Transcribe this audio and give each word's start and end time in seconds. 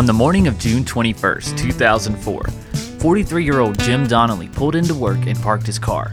On 0.00 0.06
the 0.06 0.14
morning 0.14 0.48
of 0.48 0.58
June 0.58 0.82
21st, 0.82 1.58
2004, 1.58 2.44
43 3.00 3.44
year 3.44 3.60
old 3.60 3.78
Jim 3.80 4.06
Donnelly 4.06 4.48
pulled 4.48 4.74
into 4.74 4.94
work 4.94 5.26
and 5.26 5.38
parked 5.42 5.66
his 5.66 5.78
car. 5.78 6.12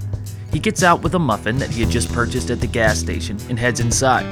He 0.52 0.60
gets 0.60 0.84
out 0.84 1.02
with 1.02 1.16
a 1.16 1.20
muffin 1.20 1.58
that 1.60 1.70
he 1.70 1.84
had 1.84 1.90
just 1.90 2.12
purchased 2.12 2.50
at 2.50 2.60
the 2.60 2.68
gas 2.68 3.00
station 3.00 3.38
and 3.48 3.58
heads 3.58 3.80
inside. 3.80 4.26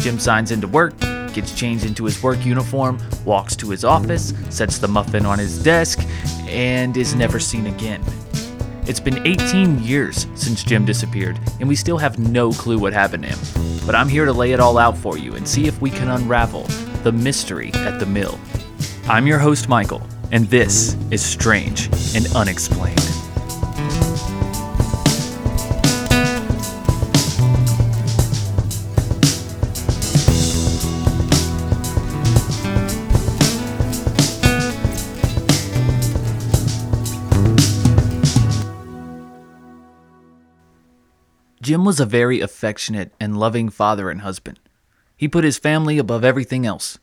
Jim 0.00 0.18
signs 0.18 0.50
into 0.50 0.66
work, 0.66 0.98
gets 1.32 1.54
changed 1.54 1.84
into 1.84 2.04
his 2.04 2.20
work 2.20 2.44
uniform, 2.44 2.98
walks 3.24 3.54
to 3.54 3.70
his 3.70 3.84
office, 3.84 4.34
sets 4.48 4.78
the 4.78 4.88
muffin 4.88 5.24
on 5.24 5.38
his 5.38 5.62
desk, 5.62 6.00
and 6.48 6.96
is 6.96 7.14
never 7.14 7.38
seen 7.38 7.68
again. 7.68 8.02
It's 8.88 8.98
been 8.98 9.24
18 9.24 9.84
years 9.84 10.26
since 10.34 10.64
Jim 10.64 10.84
disappeared, 10.84 11.38
and 11.60 11.68
we 11.68 11.76
still 11.76 11.98
have 11.98 12.18
no 12.18 12.50
clue 12.50 12.80
what 12.80 12.92
happened 12.92 13.22
to 13.22 13.28
him. 13.28 13.86
But 13.86 13.94
I'm 13.94 14.08
here 14.08 14.24
to 14.24 14.32
lay 14.32 14.50
it 14.50 14.58
all 14.58 14.78
out 14.78 14.98
for 14.98 15.16
you 15.16 15.36
and 15.36 15.46
see 15.46 15.68
if 15.68 15.80
we 15.80 15.90
can 15.90 16.08
unravel 16.08 16.64
the 17.04 17.12
mystery 17.12 17.70
at 17.74 18.00
the 18.00 18.06
mill. 18.06 18.36
I'm 19.10 19.26
your 19.26 19.40
host, 19.40 19.68
Michael, 19.68 20.06
and 20.30 20.48
this 20.50 20.96
is 21.10 21.20
Strange 21.20 21.86
and 22.14 22.28
Unexplained. 22.36 22.96
Jim 41.60 41.84
was 41.84 41.98
a 41.98 42.06
very 42.06 42.38
affectionate 42.38 43.12
and 43.18 43.36
loving 43.36 43.70
father 43.70 44.08
and 44.08 44.20
husband. 44.20 44.60
He 45.16 45.26
put 45.26 45.42
his 45.42 45.58
family 45.58 45.98
above 45.98 46.22
everything 46.22 46.64
else. 46.64 46.96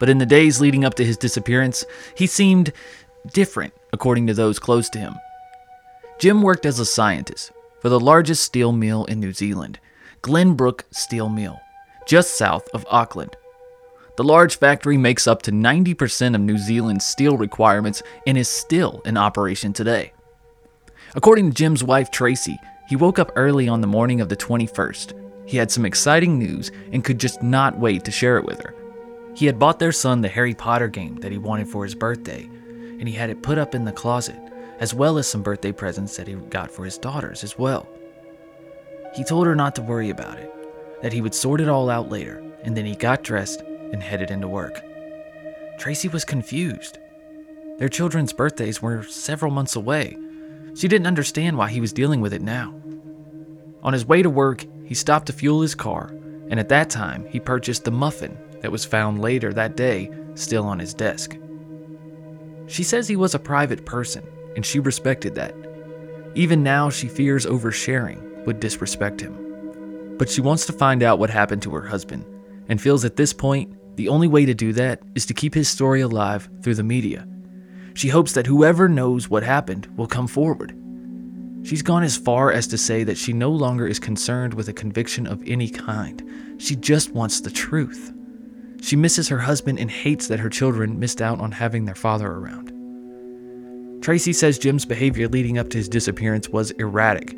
But 0.00 0.08
in 0.08 0.18
the 0.18 0.26
days 0.26 0.60
leading 0.60 0.84
up 0.84 0.94
to 0.94 1.04
his 1.04 1.16
disappearance, 1.16 1.84
he 2.16 2.26
seemed 2.26 2.72
different, 3.32 3.74
according 3.92 4.26
to 4.26 4.34
those 4.34 4.58
close 4.58 4.88
to 4.90 4.98
him. 4.98 5.14
Jim 6.18 6.42
worked 6.42 6.66
as 6.66 6.80
a 6.80 6.84
scientist 6.84 7.52
for 7.80 7.88
the 7.88 8.00
largest 8.00 8.42
steel 8.42 8.72
mill 8.72 9.04
in 9.04 9.20
New 9.20 9.32
Zealand, 9.32 9.78
Glenbrook 10.22 10.82
Steel 10.90 11.28
Mill, 11.28 11.60
just 12.06 12.36
south 12.36 12.66
of 12.74 12.86
Auckland. 12.90 13.36
The 14.16 14.24
large 14.24 14.58
factory 14.58 14.96
makes 14.96 15.26
up 15.26 15.42
to 15.42 15.52
90% 15.52 16.34
of 16.34 16.40
New 16.40 16.58
Zealand's 16.58 17.06
steel 17.06 17.36
requirements 17.36 18.02
and 18.26 18.36
is 18.36 18.48
still 18.48 19.00
in 19.04 19.16
operation 19.16 19.72
today. 19.72 20.12
According 21.14 21.50
to 21.50 21.56
Jim's 21.56 21.84
wife 21.84 22.10
Tracy, 22.10 22.58
he 22.88 22.96
woke 22.96 23.18
up 23.18 23.32
early 23.36 23.68
on 23.68 23.80
the 23.80 23.86
morning 23.86 24.20
of 24.20 24.28
the 24.28 24.36
21st. 24.36 25.14
He 25.46 25.56
had 25.56 25.70
some 25.70 25.86
exciting 25.86 26.38
news 26.38 26.70
and 26.92 27.04
could 27.04 27.18
just 27.18 27.42
not 27.42 27.78
wait 27.78 28.04
to 28.04 28.10
share 28.10 28.36
it 28.36 28.44
with 28.44 28.60
her. 28.60 28.74
He 29.40 29.46
had 29.46 29.58
bought 29.58 29.78
their 29.78 29.90
son 29.90 30.20
the 30.20 30.28
Harry 30.28 30.52
Potter 30.52 30.88
game 30.88 31.16
that 31.20 31.32
he 31.32 31.38
wanted 31.38 31.66
for 31.66 31.82
his 31.82 31.94
birthday, 31.94 32.42
and 32.42 33.08
he 33.08 33.14
had 33.14 33.30
it 33.30 33.42
put 33.42 33.56
up 33.56 33.74
in 33.74 33.86
the 33.86 33.90
closet, 33.90 34.38
as 34.80 34.92
well 34.92 35.16
as 35.16 35.26
some 35.26 35.42
birthday 35.42 35.72
presents 35.72 36.14
that 36.18 36.28
he 36.28 36.34
got 36.34 36.70
for 36.70 36.84
his 36.84 36.98
daughters 36.98 37.42
as 37.42 37.56
well. 37.56 37.88
He 39.14 39.24
told 39.24 39.46
her 39.46 39.56
not 39.56 39.74
to 39.76 39.82
worry 39.82 40.10
about 40.10 40.38
it, 40.38 40.54
that 41.00 41.14
he 41.14 41.22
would 41.22 41.34
sort 41.34 41.62
it 41.62 41.70
all 41.70 41.88
out 41.88 42.10
later, 42.10 42.44
and 42.64 42.76
then 42.76 42.84
he 42.84 42.94
got 42.94 43.22
dressed 43.22 43.62
and 43.62 44.02
headed 44.02 44.30
into 44.30 44.46
work. 44.46 44.82
Tracy 45.78 46.08
was 46.08 46.26
confused. 46.26 46.98
Their 47.78 47.88
children's 47.88 48.34
birthdays 48.34 48.82
were 48.82 49.04
several 49.04 49.50
months 49.50 49.74
away. 49.74 50.18
She 50.74 50.86
didn't 50.86 51.06
understand 51.06 51.56
why 51.56 51.70
he 51.70 51.80
was 51.80 51.94
dealing 51.94 52.20
with 52.20 52.34
it 52.34 52.42
now. 52.42 52.74
On 53.82 53.94
his 53.94 54.04
way 54.04 54.20
to 54.20 54.28
work, 54.28 54.66
he 54.84 54.94
stopped 54.94 55.28
to 55.28 55.32
fuel 55.32 55.62
his 55.62 55.74
car, 55.74 56.08
and 56.50 56.60
at 56.60 56.68
that 56.68 56.90
time, 56.90 57.24
he 57.30 57.40
purchased 57.40 57.84
the 57.84 57.90
muffin 57.90 58.36
that 58.60 58.72
was 58.72 58.84
found 58.84 59.20
later 59.20 59.52
that 59.52 59.76
day 59.76 60.10
still 60.34 60.64
on 60.64 60.78
his 60.78 60.94
desk. 60.94 61.36
She 62.66 62.82
says 62.82 63.08
he 63.08 63.16
was 63.16 63.34
a 63.34 63.38
private 63.38 63.84
person, 63.84 64.24
and 64.54 64.64
she 64.64 64.78
respected 64.78 65.34
that. 65.34 65.54
Even 66.34 66.62
now, 66.62 66.88
she 66.90 67.08
fears 67.08 67.46
oversharing 67.46 68.46
would 68.46 68.60
disrespect 68.60 69.20
him. 69.20 70.16
But 70.18 70.30
she 70.30 70.40
wants 70.40 70.66
to 70.66 70.72
find 70.72 71.02
out 71.02 71.18
what 71.18 71.30
happened 71.30 71.62
to 71.62 71.74
her 71.74 71.86
husband, 71.86 72.24
and 72.68 72.80
feels 72.80 73.04
at 73.04 73.16
this 73.16 73.32
point 73.32 73.74
the 73.96 74.08
only 74.08 74.28
way 74.28 74.46
to 74.46 74.54
do 74.54 74.72
that 74.74 75.02
is 75.14 75.26
to 75.26 75.34
keep 75.34 75.54
his 75.54 75.68
story 75.68 76.00
alive 76.00 76.48
through 76.62 76.76
the 76.76 76.82
media. 76.82 77.26
She 77.94 78.08
hopes 78.08 78.32
that 78.32 78.46
whoever 78.46 78.88
knows 78.88 79.28
what 79.28 79.42
happened 79.42 79.86
will 79.96 80.06
come 80.06 80.28
forward. 80.28 80.76
She's 81.62 81.82
gone 81.82 82.02
as 82.02 82.16
far 82.16 82.52
as 82.52 82.66
to 82.68 82.78
say 82.78 83.04
that 83.04 83.18
she 83.18 83.32
no 83.32 83.50
longer 83.50 83.86
is 83.86 83.98
concerned 83.98 84.54
with 84.54 84.68
a 84.68 84.72
conviction 84.72 85.26
of 85.26 85.42
any 85.46 85.68
kind. 85.68 86.56
She 86.58 86.76
just 86.76 87.10
wants 87.10 87.40
the 87.40 87.50
truth. 87.50 88.12
She 88.80 88.96
misses 88.96 89.28
her 89.28 89.38
husband 89.38 89.78
and 89.78 89.90
hates 89.90 90.28
that 90.28 90.40
her 90.40 90.48
children 90.48 90.98
missed 90.98 91.20
out 91.20 91.40
on 91.40 91.52
having 91.52 91.84
their 91.84 91.94
father 91.94 92.30
around. 92.30 92.72
Tracy 94.02 94.32
says 94.32 94.58
Jim's 94.58 94.86
behavior 94.86 95.28
leading 95.28 95.58
up 95.58 95.68
to 95.70 95.78
his 95.78 95.88
disappearance 95.88 96.48
was 96.48 96.70
erratic. 96.72 97.36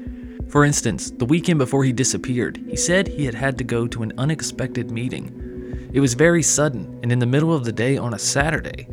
For 0.48 0.64
instance, 0.64 1.10
the 1.10 1.25
weekend 1.25 1.58
before 1.58 1.82
he 1.82 1.92
disappeared, 1.92 2.62
he 2.69 2.76
said 2.76 3.08
he 3.08 3.25
had 3.25 3.34
had 3.34 3.58
to 3.58 3.64
go 3.64 3.86
to 3.88 4.02
an 4.02 4.12
unexpected 4.19 4.91
meeting. 4.91 5.91
It 5.92 6.00
was 6.00 6.14
very 6.14 6.42
sudden 6.42 7.00
and 7.02 7.10
in 7.10 7.19
the 7.19 7.26
middle 7.26 7.52
of 7.52 7.64
the 7.64 7.72
day 7.72 7.97
on 7.97 8.14
a 8.14 8.19
Saturday. 8.19 8.86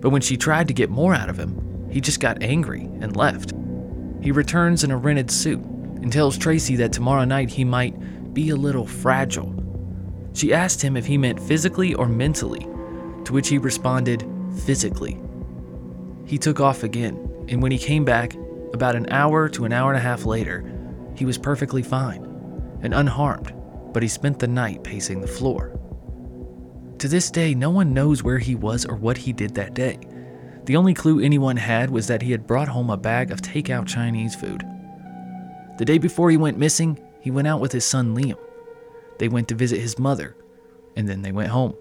But 0.00 0.10
when 0.10 0.22
she 0.22 0.36
tried 0.36 0.68
to 0.68 0.74
get 0.74 0.90
more 0.90 1.14
out 1.14 1.30
of 1.30 1.38
him, 1.38 1.88
he 1.90 2.00
just 2.00 2.20
got 2.20 2.42
angry 2.42 2.82
and 3.00 3.16
left. 3.16 3.52
He 4.20 4.32
returns 4.32 4.82
in 4.82 4.90
a 4.90 4.96
rented 4.96 5.30
suit 5.30 5.60
and 5.60 6.12
tells 6.12 6.36
Tracy 6.36 6.76
that 6.76 6.92
tomorrow 6.92 7.24
night 7.24 7.50
he 7.50 7.64
might 7.64 8.34
be 8.34 8.50
a 8.50 8.56
little 8.56 8.86
fragile 8.86 9.63
she 10.34 10.52
asked 10.52 10.82
him 10.82 10.96
if 10.96 11.06
he 11.06 11.16
meant 11.16 11.40
physically 11.40 11.94
or 11.94 12.06
mentally, 12.06 12.66
to 13.24 13.32
which 13.32 13.48
he 13.48 13.56
responded, 13.56 14.26
physically. 14.66 15.18
He 16.26 16.36
took 16.38 16.60
off 16.60 16.82
again, 16.82 17.46
and 17.48 17.62
when 17.62 17.72
he 17.72 17.78
came 17.78 18.04
back, 18.04 18.36
about 18.74 18.96
an 18.96 19.10
hour 19.10 19.48
to 19.48 19.64
an 19.64 19.72
hour 19.72 19.92
and 19.92 19.98
a 19.98 20.02
half 20.02 20.24
later, 20.24 20.64
he 21.14 21.24
was 21.24 21.38
perfectly 21.38 21.82
fine 21.82 22.24
and 22.82 22.92
unharmed, 22.92 23.54
but 23.92 24.02
he 24.02 24.08
spent 24.08 24.40
the 24.40 24.48
night 24.48 24.82
pacing 24.82 25.20
the 25.20 25.26
floor. 25.26 25.78
To 26.98 27.08
this 27.08 27.30
day, 27.30 27.54
no 27.54 27.70
one 27.70 27.94
knows 27.94 28.22
where 28.22 28.38
he 28.38 28.54
was 28.54 28.84
or 28.84 28.96
what 28.96 29.16
he 29.16 29.32
did 29.32 29.54
that 29.54 29.74
day. 29.74 29.98
The 30.64 30.76
only 30.76 30.94
clue 30.94 31.20
anyone 31.20 31.56
had 31.56 31.90
was 31.90 32.08
that 32.08 32.22
he 32.22 32.32
had 32.32 32.46
brought 32.46 32.68
home 32.68 32.90
a 32.90 32.96
bag 32.96 33.30
of 33.30 33.42
takeout 33.42 33.86
Chinese 33.86 34.34
food. 34.34 34.64
The 35.78 35.84
day 35.84 35.98
before 35.98 36.30
he 36.30 36.36
went 36.36 36.58
missing, 36.58 36.98
he 37.20 37.30
went 37.30 37.46
out 37.48 37.60
with 37.60 37.72
his 37.72 37.84
son 37.84 38.16
Liam. 38.16 38.38
They 39.18 39.28
went 39.28 39.48
to 39.48 39.54
visit 39.54 39.80
his 39.80 39.98
mother, 39.98 40.36
and 40.96 41.08
then 41.08 41.22
they 41.22 41.32
went 41.32 41.50
home. 41.50 41.74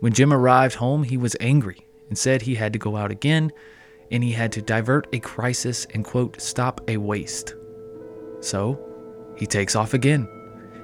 When 0.00 0.12
Jim 0.12 0.32
arrived 0.32 0.74
home, 0.74 1.04
he 1.04 1.16
was 1.16 1.36
angry 1.40 1.86
and 2.08 2.18
said 2.18 2.42
he 2.42 2.56
had 2.56 2.72
to 2.72 2.78
go 2.78 2.96
out 2.96 3.10
again 3.10 3.52
and 4.10 4.22
he 4.22 4.32
had 4.32 4.52
to 4.52 4.60
divert 4.60 5.08
a 5.14 5.18
crisis 5.18 5.86
and, 5.94 6.04
quote, 6.04 6.40
stop 6.40 6.82
a 6.86 6.98
waste. 6.98 7.54
So, 8.40 8.78
he 9.36 9.46
takes 9.46 9.74
off 9.74 9.94
again, 9.94 10.28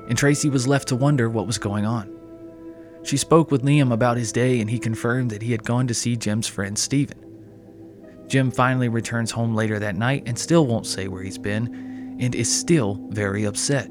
and 0.08 0.16
Tracy 0.16 0.48
was 0.48 0.66
left 0.66 0.88
to 0.88 0.96
wonder 0.96 1.28
what 1.28 1.46
was 1.46 1.58
going 1.58 1.84
on. 1.84 2.18
She 3.02 3.16
spoke 3.16 3.50
with 3.50 3.62
Liam 3.62 3.92
about 3.92 4.16
his 4.16 4.32
day 4.32 4.60
and 4.60 4.68
he 4.68 4.78
confirmed 4.78 5.30
that 5.30 5.42
he 5.42 5.52
had 5.52 5.62
gone 5.62 5.86
to 5.86 5.94
see 5.94 6.16
Jim's 6.16 6.48
friend 6.48 6.78
Steven. 6.78 7.18
Jim 8.28 8.50
finally 8.50 8.88
returns 8.88 9.30
home 9.30 9.54
later 9.54 9.78
that 9.78 9.96
night 9.96 10.24
and 10.26 10.38
still 10.38 10.66
won't 10.66 10.86
say 10.86 11.08
where 11.08 11.22
he's 11.22 11.38
been 11.38 12.16
and 12.20 12.34
is 12.34 12.52
still 12.52 13.00
very 13.10 13.44
upset. 13.44 13.90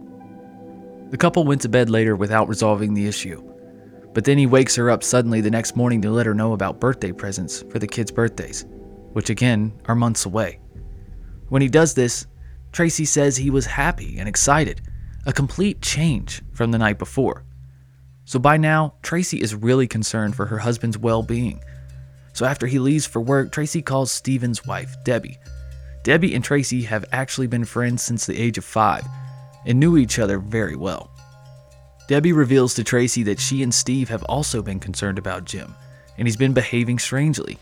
The 1.09 1.17
couple 1.17 1.45
went 1.45 1.61
to 1.61 1.69
bed 1.69 1.89
later 1.89 2.15
without 2.17 2.49
resolving 2.49 2.93
the 2.93 3.07
issue. 3.07 3.41
But 4.13 4.25
then 4.25 4.37
he 4.37 4.45
wakes 4.45 4.75
her 4.75 4.89
up 4.89 5.03
suddenly 5.03 5.39
the 5.39 5.51
next 5.51 5.75
morning 5.75 6.01
to 6.01 6.11
let 6.11 6.25
her 6.25 6.33
know 6.33 6.51
about 6.51 6.81
birthday 6.81 7.13
presents 7.13 7.61
for 7.69 7.79
the 7.79 7.87
kids' 7.87 8.11
birthdays, 8.11 8.65
which 9.13 9.29
again 9.29 9.79
are 9.85 9.95
months 9.95 10.25
away. 10.25 10.59
When 11.47 11.61
he 11.61 11.69
does 11.69 11.93
this, 11.93 12.27
Tracy 12.73 13.05
says 13.05 13.37
he 13.37 13.49
was 13.49 13.65
happy 13.65 14.19
and 14.19 14.27
excited, 14.27 14.81
a 15.25 15.31
complete 15.31 15.81
change 15.81 16.41
from 16.51 16.71
the 16.71 16.77
night 16.77 16.99
before. 16.99 17.45
So 18.25 18.37
by 18.37 18.57
now, 18.57 18.95
Tracy 19.01 19.39
is 19.41 19.55
really 19.55 19.87
concerned 19.87 20.35
for 20.35 20.47
her 20.47 20.57
husband's 20.57 20.97
well 20.97 21.23
being. 21.23 21.61
So 22.33 22.45
after 22.45 22.67
he 22.67 22.79
leaves 22.79 23.05
for 23.05 23.21
work, 23.21 23.53
Tracy 23.53 23.81
calls 23.81 24.11
Steven's 24.11 24.65
wife, 24.65 24.93
Debbie. 25.05 25.37
Debbie 26.03 26.35
and 26.35 26.43
Tracy 26.43 26.83
have 26.83 27.05
actually 27.13 27.47
been 27.47 27.65
friends 27.65 28.03
since 28.03 28.25
the 28.25 28.37
age 28.37 28.57
of 28.57 28.65
five 28.65 29.07
and 29.67 29.79
knew 29.79 29.97
each 29.97 30.17
other 30.17 30.39
very 30.39 30.75
well. 30.75 31.11
Debbie 32.07 32.33
reveals 32.33 32.73
to 32.73 32.83
Tracy 32.83 33.21
that 33.23 33.39
she 33.39 33.61
and 33.61 33.73
Steve 33.73 34.09
have 34.09 34.23
also 34.23 34.63
been 34.63 34.79
concerned 34.79 35.19
about 35.19 35.45
Jim, 35.45 35.75
and 36.17 36.27
he's 36.27 36.37
been 36.37 36.53
behaving 36.53 36.97
strangely. 36.97 37.59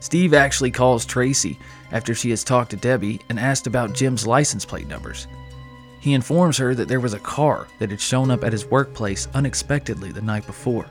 Steve 0.00 0.34
actually 0.34 0.72
calls 0.72 1.06
Tracy 1.06 1.58
after 1.92 2.14
she 2.14 2.30
has 2.30 2.44
talked 2.44 2.70
to 2.72 2.76
Debbie 2.76 3.20
and 3.28 3.38
asked 3.40 3.66
about 3.66 3.94
Jim's 3.94 4.26
license 4.26 4.64
plate 4.64 4.88
numbers. 4.88 5.28
He 6.00 6.14
informs 6.14 6.58
her 6.58 6.74
that 6.74 6.88
there 6.88 7.00
was 7.00 7.14
a 7.14 7.20
car 7.20 7.66
that 7.78 7.90
had 7.90 8.00
shown 8.00 8.30
up 8.30 8.44
at 8.44 8.52
his 8.52 8.66
workplace 8.66 9.28
unexpectedly 9.34 10.12
the 10.12 10.20
night 10.20 10.46
before. 10.46 10.86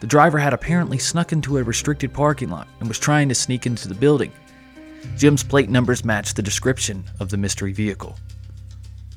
The 0.00 0.06
driver 0.06 0.38
had 0.38 0.52
apparently 0.52 0.98
snuck 0.98 1.32
into 1.32 1.58
a 1.58 1.62
restricted 1.62 2.12
parking 2.12 2.48
lot 2.48 2.68
and 2.80 2.88
was 2.88 2.98
trying 2.98 3.28
to 3.28 3.34
sneak 3.34 3.66
into 3.66 3.86
the 3.86 3.94
building. 3.94 4.32
Jim's 5.16 5.44
plate 5.44 5.70
numbers 5.70 6.04
matched 6.04 6.36
the 6.36 6.42
description 6.42 7.04
of 7.20 7.28
the 7.28 7.36
mystery 7.36 7.72
vehicle. 7.72 8.16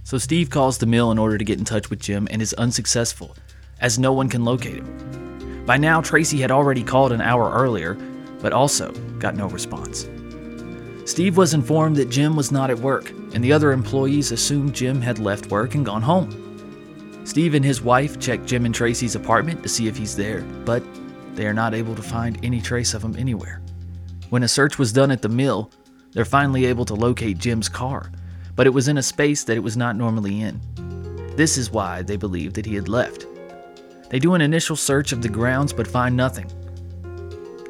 So 0.05 0.19
Steve 0.19 0.51
calls 0.51 0.77
the 0.77 0.85
mill 0.85 1.09
in 1.11 1.17
order 1.17 1.35
to 1.35 1.43
get 1.43 1.57
in 1.57 1.65
touch 1.65 1.89
with 1.89 1.99
Jim 1.99 2.27
and 2.29 2.39
is 2.39 2.53
unsuccessful, 2.53 3.35
as 3.79 3.97
no 3.97 4.13
one 4.13 4.29
can 4.29 4.45
locate 4.45 4.75
him. 4.75 5.63
By 5.65 5.77
now, 5.77 5.99
Tracy 5.99 6.39
had 6.39 6.51
already 6.51 6.83
called 6.83 7.11
an 7.11 7.21
hour 7.21 7.51
earlier, 7.51 7.95
but 8.39 8.53
also 8.53 8.91
got 9.17 9.35
no 9.35 9.47
response. 9.49 10.07
Steve 11.05 11.37
was 11.37 11.55
informed 11.55 11.95
that 11.95 12.11
Jim 12.11 12.35
was 12.35 12.51
not 12.51 12.69
at 12.69 12.77
work, 12.77 13.09
and 13.33 13.43
the 13.43 13.51
other 13.51 13.71
employees 13.71 14.31
assumed 14.31 14.75
Jim 14.75 15.01
had 15.01 15.17
left 15.17 15.49
work 15.49 15.73
and 15.73 15.83
gone 15.83 16.03
home. 16.03 17.23
Steve 17.23 17.55
and 17.55 17.65
his 17.65 17.81
wife 17.81 18.19
checked 18.19 18.45
Jim 18.45 18.65
and 18.65 18.75
Tracy's 18.75 19.15
apartment 19.15 19.63
to 19.63 19.69
see 19.69 19.87
if 19.87 19.97
he's 19.97 20.15
there, 20.15 20.41
but 20.65 20.83
they 21.33 21.47
are 21.47 21.53
not 21.53 21.73
able 21.73 21.95
to 21.95 22.03
find 22.03 22.37
any 22.45 22.61
trace 22.61 22.93
of 22.93 23.03
him 23.03 23.15
anywhere. 23.15 23.59
When 24.29 24.43
a 24.43 24.47
search 24.47 24.77
was 24.77 24.93
done 24.93 25.09
at 25.09 25.23
the 25.23 25.29
mill, 25.29 25.71
they're 26.11 26.25
finally 26.25 26.65
able 26.65 26.85
to 26.85 26.93
locate 26.93 27.39
Jim's 27.39 27.69
car, 27.69 28.11
but 28.55 28.67
it 28.67 28.73
was 28.73 28.87
in 28.87 28.97
a 28.97 29.03
space 29.03 29.43
that 29.43 29.57
it 29.57 29.63
was 29.63 29.77
not 29.77 29.95
normally 29.95 30.41
in. 30.41 30.59
This 31.35 31.57
is 31.57 31.71
why 31.71 32.01
they 32.01 32.15
believe 32.15 32.53
that 32.53 32.65
he 32.65 32.75
had 32.75 32.87
left. 32.87 33.25
They 34.09 34.19
do 34.19 34.33
an 34.33 34.41
initial 34.41 34.75
search 34.75 35.11
of 35.11 35.21
the 35.21 35.29
grounds 35.29 35.73
but 35.73 35.87
find 35.87 36.15
nothing. 36.15 36.49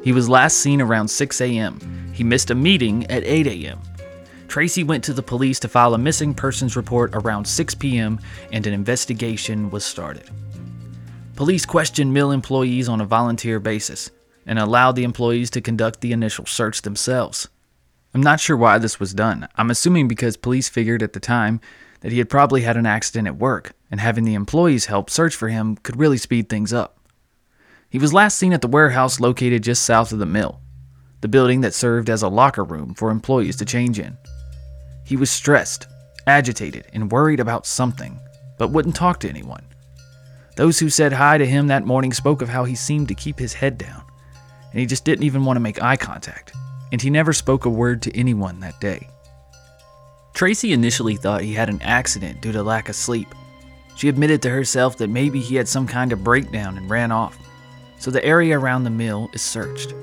He 0.04 0.12
was 0.12 0.28
last 0.28 0.58
seen 0.58 0.80
around 0.80 1.08
6 1.08 1.40
a.m. 1.40 2.12
He 2.12 2.22
missed 2.22 2.50
a 2.50 2.54
meeting 2.54 3.04
at 3.10 3.24
8 3.24 3.46
a.m. 3.46 3.80
Tracy 4.46 4.84
went 4.84 5.02
to 5.04 5.12
the 5.12 5.22
police 5.22 5.58
to 5.60 5.68
file 5.68 5.94
a 5.94 5.98
missing 5.98 6.32
persons 6.32 6.76
report 6.76 7.10
around 7.14 7.44
6 7.44 7.74
p.m., 7.74 8.20
and 8.52 8.66
an 8.66 8.72
investigation 8.72 9.70
was 9.70 9.84
started. 9.84 10.30
Police 11.34 11.66
questioned 11.66 12.14
mill 12.14 12.30
employees 12.30 12.88
on 12.88 13.00
a 13.00 13.04
volunteer 13.04 13.58
basis 13.58 14.10
and 14.46 14.58
allowed 14.58 14.92
the 14.92 15.04
employees 15.04 15.50
to 15.50 15.60
conduct 15.60 16.00
the 16.00 16.12
initial 16.12 16.46
search 16.46 16.82
themselves. 16.82 17.48
I'm 18.16 18.22
not 18.22 18.40
sure 18.40 18.56
why 18.56 18.78
this 18.78 18.98
was 18.98 19.12
done. 19.12 19.46
I'm 19.56 19.70
assuming 19.70 20.08
because 20.08 20.38
police 20.38 20.70
figured 20.70 21.02
at 21.02 21.12
the 21.12 21.20
time 21.20 21.60
that 22.00 22.12
he 22.12 22.16
had 22.16 22.30
probably 22.30 22.62
had 22.62 22.78
an 22.78 22.86
accident 22.86 23.28
at 23.28 23.36
work, 23.36 23.74
and 23.90 24.00
having 24.00 24.24
the 24.24 24.32
employees 24.32 24.86
help 24.86 25.10
search 25.10 25.36
for 25.36 25.50
him 25.50 25.76
could 25.76 25.98
really 25.98 26.16
speed 26.16 26.48
things 26.48 26.72
up. 26.72 26.98
He 27.90 27.98
was 27.98 28.14
last 28.14 28.38
seen 28.38 28.54
at 28.54 28.62
the 28.62 28.68
warehouse 28.68 29.20
located 29.20 29.62
just 29.62 29.84
south 29.84 30.12
of 30.12 30.18
the 30.18 30.24
mill, 30.24 30.62
the 31.20 31.28
building 31.28 31.60
that 31.60 31.74
served 31.74 32.08
as 32.08 32.22
a 32.22 32.28
locker 32.30 32.64
room 32.64 32.94
for 32.94 33.10
employees 33.10 33.56
to 33.56 33.66
change 33.66 33.98
in. 33.98 34.16
He 35.04 35.18
was 35.18 35.30
stressed, 35.30 35.86
agitated, 36.26 36.86
and 36.94 37.12
worried 37.12 37.38
about 37.38 37.66
something, 37.66 38.18
but 38.56 38.70
wouldn't 38.70 38.96
talk 38.96 39.20
to 39.20 39.28
anyone. 39.28 39.66
Those 40.56 40.78
who 40.78 40.88
said 40.88 41.12
hi 41.12 41.36
to 41.36 41.44
him 41.44 41.66
that 41.66 41.84
morning 41.84 42.14
spoke 42.14 42.40
of 42.40 42.48
how 42.48 42.64
he 42.64 42.76
seemed 42.76 43.08
to 43.08 43.14
keep 43.14 43.38
his 43.38 43.52
head 43.52 43.76
down, 43.76 44.02
and 44.70 44.80
he 44.80 44.86
just 44.86 45.04
didn't 45.04 45.24
even 45.24 45.44
want 45.44 45.56
to 45.56 45.60
make 45.60 45.82
eye 45.82 45.98
contact, 45.98 46.54
and 46.92 47.02
he 47.02 47.10
never 47.10 47.32
spoke 47.32 47.64
a 47.64 47.70
word 47.70 48.02
to 48.02 48.16
anyone 48.16 48.60
that 48.60 48.80
day. 48.80 49.08
Tracy 50.34 50.72
initially 50.72 51.16
thought 51.16 51.40
he 51.40 51.54
had 51.54 51.68
an 51.68 51.80
accident 51.82 52.42
due 52.42 52.52
to 52.52 52.62
lack 52.62 52.88
of 52.88 52.94
sleep. 52.94 53.34
She 53.96 54.08
admitted 54.08 54.42
to 54.42 54.50
herself 54.50 54.98
that 54.98 55.08
maybe 55.08 55.40
he 55.40 55.56
had 55.56 55.66
some 55.66 55.86
kind 55.86 56.12
of 56.12 56.22
breakdown 56.22 56.76
and 56.76 56.90
ran 56.90 57.10
off, 57.10 57.38
so 57.98 58.10
the 58.10 58.24
area 58.24 58.58
around 58.58 58.84
the 58.84 58.90
mill 58.90 59.30
is 59.32 59.40
searched. 59.40 59.94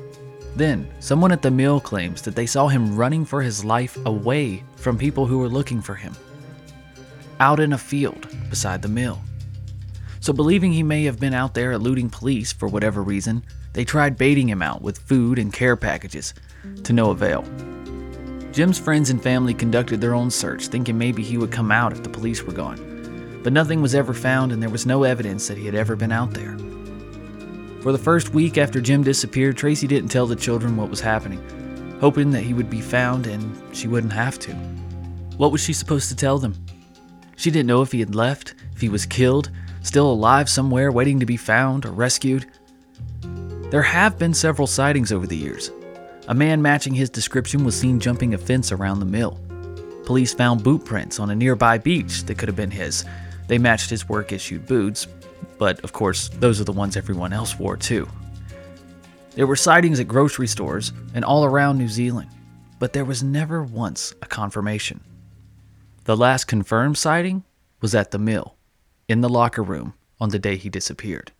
Then, 0.56 0.88
someone 1.00 1.32
at 1.32 1.42
the 1.42 1.52
mill 1.52 1.80
claims 1.80 2.22
that 2.24 2.36
they 2.36 2.46
saw 2.46 2.68
him 2.68 2.96
running 2.96 3.26
for 3.26 3.42
his 3.42 3.64
life 3.64 3.98
away 4.06 4.64
from 4.76 4.98
people 4.98 5.26
who 5.26 5.40
were 5.40 5.50
looking 5.50 5.82
for 5.82 5.96
him, 5.96 6.16
out 7.40 7.60
in 7.60 7.74
a 7.74 7.78
field 7.78 8.28
beside 8.50 8.82
the 8.82 8.88
mill. 8.88 9.20
So, 10.20 10.32
believing 10.32 10.72
he 10.72 10.84
may 10.84 11.04
have 11.04 11.20
been 11.20 11.34
out 11.34 11.54
there 11.54 11.74
eluding 11.74 12.10
police 12.10 12.54
for 12.54 12.68
whatever 12.68 13.02
reason, 13.02 13.44
they 13.74 13.84
tried 13.84 14.18
baiting 14.18 14.48
him 14.48 14.62
out 14.62 14.82
with 14.82 15.00
food 15.00 15.38
and 15.38 15.52
care 15.52 15.76
packages, 15.76 16.34
to 16.84 16.94
no 16.94 17.12
avail. 17.12 17.44
Jim's 18.52 18.80
friends 18.80 19.10
and 19.10 19.22
family 19.22 19.54
conducted 19.54 20.00
their 20.00 20.14
own 20.14 20.30
search, 20.30 20.68
thinking 20.68 20.98
maybe 20.98 21.24
he 21.24 21.38
would 21.38 21.52
come 21.52 21.72
out 21.72 21.92
if 21.92 22.04
the 22.04 22.10
police 22.10 22.44
were 22.44 22.54
gone. 22.54 23.42
But 23.44 23.52
nothing 23.52 23.82
was 23.82 23.96
ever 23.96 24.14
found, 24.14 24.52
and 24.52 24.62
there 24.62 24.70
was 24.70 24.86
no 24.86 25.04
evidence 25.04 25.48
that 25.48 25.58
he 25.58 25.66
had 25.66 25.76
ever 25.76 25.96
been 25.96 26.12
out 26.12 26.32
there. 26.32 26.56
For 27.82 27.92
the 27.92 27.98
first 27.98 28.34
week 28.34 28.58
after 28.58 28.80
Jim 28.80 29.04
disappeared, 29.04 29.58
Tracy 29.58 29.88
didn't 29.88 30.12
tell 30.12 30.28
the 30.28 30.36
children 30.36 30.78
what 30.78 30.90
was 30.90 31.02
happening, 31.02 31.42
hoping 32.00 32.32
that 32.32 32.44
he 32.44 32.54
would 32.54 32.70
be 32.70 32.80
found 32.80 33.28
and 33.28 33.76
she 33.76 33.88
wouldn't 33.88 34.14
have 34.14 34.40
to. 34.40 34.54
What 35.38 35.52
was 35.52 35.62
she 35.62 35.74
supposed 35.74 36.08
to 36.10 36.16
tell 36.16 36.38
them? 36.38 36.56
She 37.36 37.52
didn't 37.52 37.68
know 37.68 37.82
if 37.82 37.92
he 37.92 38.00
had 38.00 38.16
left, 38.16 38.54
if 38.74 38.80
he 38.80 38.88
was 38.88 39.06
killed, 39.06 39.50
still 39.82 40.10
alive 40.10 40.48
somewhere 40.48 40.92
waiting 40.92 41.20
to 41.20 41.26
be 41.26 41.36
found 41.36 41.86
or 41.86 41.92
rescued. 41.92 42.46
There 43.74 43.82
have 43.82 44.20
been 44.20 44.36
several 44.36 44.68
sightings 44.68 45.12
over 45.12 45.26
the 45.26 45.36
years, 45.36 45.72
a 46.28 46.36
man 46.36 46.62
matching 46.62 46.94
his 46.94 47.10
description 47.10 47.64
was 47.64 47.76
seen 47.76 48.00
jumping 48.00 48.36
a 48.36 48.38
fence 48.38 48.72
around 48.72 49.00
the 49.00 49.06
mill. 49.08 49.40
Police 50.06 50.32
found 50.32 50.64
boot 50.64 50.86
prints 50.86 51.20
on 51.20 51.32
a 51.32 51.36
nearby 51.36 51.80
beach 51.80 52.24
that 52.26 52.38
could 52.38 52.48
have 52.48 52.56
been 52.56 52.70
his. 52.70 53.04
They 53.48 53.58
matched 53.58 53.90
his 53.90 54.08
work 54.08 54.32
issued 54.32 54.68
boots, 54.68 55.08
but 55.58 55.84
of 55.84 55.92
course, 55.92 56.30
those 56.30 56.62
are 56.62 56.66
the 56.66 56.72
ones 56.72 56.96
everyone 56.96 57.34
else 57.34 57.58
wore 57.58 57.76
too. 57.76 58.08
There 59.32 59.48
were 59.48 59.56
sightings 59.56 60.00
at 60.00 60.08
grocery 60.08 60.46
stores 60.46 60.94
and 61.16 61.26
all 61.26 61.44
around 61.44 61.80
New 61.80 61.90
Zealand, 61.90 62.30
but 62.78 62.94
there 62.94 63.06
was 63.06 63.24
never 63.24 63.64
once 63.64 64.14
a 64.22 64.28
confirmation. 64.28 65.00
The 66.04 66.16
last 66.16 66.44
confirmed 66.44 67.00
sighting 67.00 67.44
was 67.82 67.96
at 67.96 68.12
the 68.12 68.20
mill, 68.20 68.54
in 69.08 69.22
the 69.22 69.30
locker 69.30 69.64
room, 69.64 69.96
on 70.22 70.30
the 70.30 70.38
day 70.38 70.58
he 70.58 70.70
disappeared. 70.70 71.32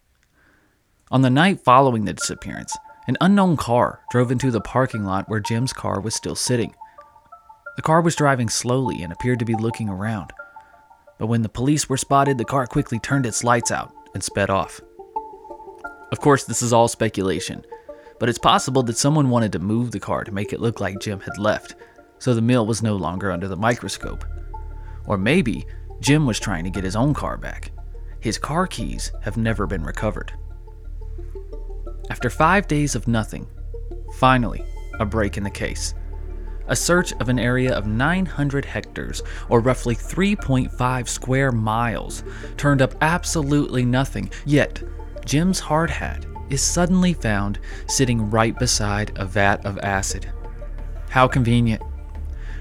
On 1.14 1.22
the 1.22 1.30
night 1.30 1.60
following 1.64 2.06
the 2.06 2.14
disappearance, 2.14 2.76
an 3.08 3.18
unknown 3.22 3.56
car 3.56 4.02
drove 4.10 4.32
into 4.32 4.50
the 4.50 4.60
parking 4.60 5.06
lot 5.06 5.30
where 5.30 5.40
Jim's 5.40 5.72
car 5.72 6.02
was 6.02 6.16
still 6.16 6.34
sitting. 6.34 6.74
The 7.76 7.84
car 7.84 8.02
was 8.02 8.16
driving 8.16 8.50
slowly 8.50 9.04
and 9.04 9.14
appeared 9.14 9.38
to 9.38 9.46
be 9.46 9.54
looking 9.54 9.90
around. 9.90 10.34
But 11.20 11.28
when 11.28 11.44
the 11.44 11.50
police 11.50 11.88
were 11.88 11.98
spotted, 11.98 12.40
the 12.40 12.46
car 12.46 12.66
quickly 12.66 12.98
turned 12.98 13.28
its 13.28 13.44
lights 13.44 13.70
out 13.70 13.94
and 14.16 14.24
sped 14.24 14.50
off. 14.50 14.82
Of 16.12 16.20
course, 16.20 16.46
this 16.46 16.64
is 16.64 16.74
all 16.74 16.88
speculation, 16.88 17.64
but 18.20 18.28
it's 18.28 18.40
possible 18.40 18.82
that 18.82 18.98
someone 18.98 19.30
wanted 19.30 19.52
to 19.52 19.60
move 19.60 19.92
the 19.92 20.00
car 20.00 20.24
to 20.24 20.32
make 20.32 20.52
it 20.52 20.62
look 20.62 20.80
like 20.80 21.00
Jim 21.00 21.20
had 21.20 21.38
left, 21.38 21.76
so 22.18 22.34
the 22.34 22.42
mill 22.42 22.66
was 22.66 22.82
no 22.82 22.96
longer 22.96 23.32
under 23.32 23.48
the 23.48 23.56
microscope. 23.56 24.26
Or 25.06 25.20
maybe 25.20 25.64
Jim 26.00 26.26
was 26.26 26.40
trying 26.40 26.64
to 26.64 26.72
get 26.72 26.84
his 26.84 26.96
own 26.96 27.14
car 27.14 27.38
back. 27.38 27.72
His 28.20 28.40
car 28.40 28.66
keys 28.66 29.12
have 29.22 29.38
never 29.38 29.68
been 29.68 29.84
recovered. 29.84 30.34
After 32.10 32.30
five 32.30 32.68
days 32.68 32.96
of 32.96 33.08
nothing, 33.08 33.48
finally, 34.18 34.64
a 35.00 35.06
break 35.06 35.38
in 35.38 35.44
the 35.44 35.50
case. 35.50 35.94
A 36.68 36.76
search 36.76 37.14
of 37.14 37.30
an 37.30 37.40
area 37.40 37.74
of 37.74 37.88
900 37.88 38.66
hectares, 38.66 39.22
or 39.50 39.60
roughly 39.60 39.96
3.5 39.96 41.08
square 41.08 41.52
miles, 41.52 42.24
turned 42.58 42.82
up 42.82 42.96
absolutely 43.02 43.84
nothing, 43.84 44.30
yet, 44.46 44.82
Jim's 45.26 45.60
hard 45.60 45.90
hat 45.90 46.26
is 46.50 46.62
suddenly 46.62 47.14
found 47.14 47.60
sitting 47.88 48.30
right 48.30 48.58
beside 48.58 49.12
a 49.18 49.26
vat 49.26 49.66
of 49.66 49.80
acid. 49.80 50.32
How 51.10 51.28
convenient. 51.28 51.82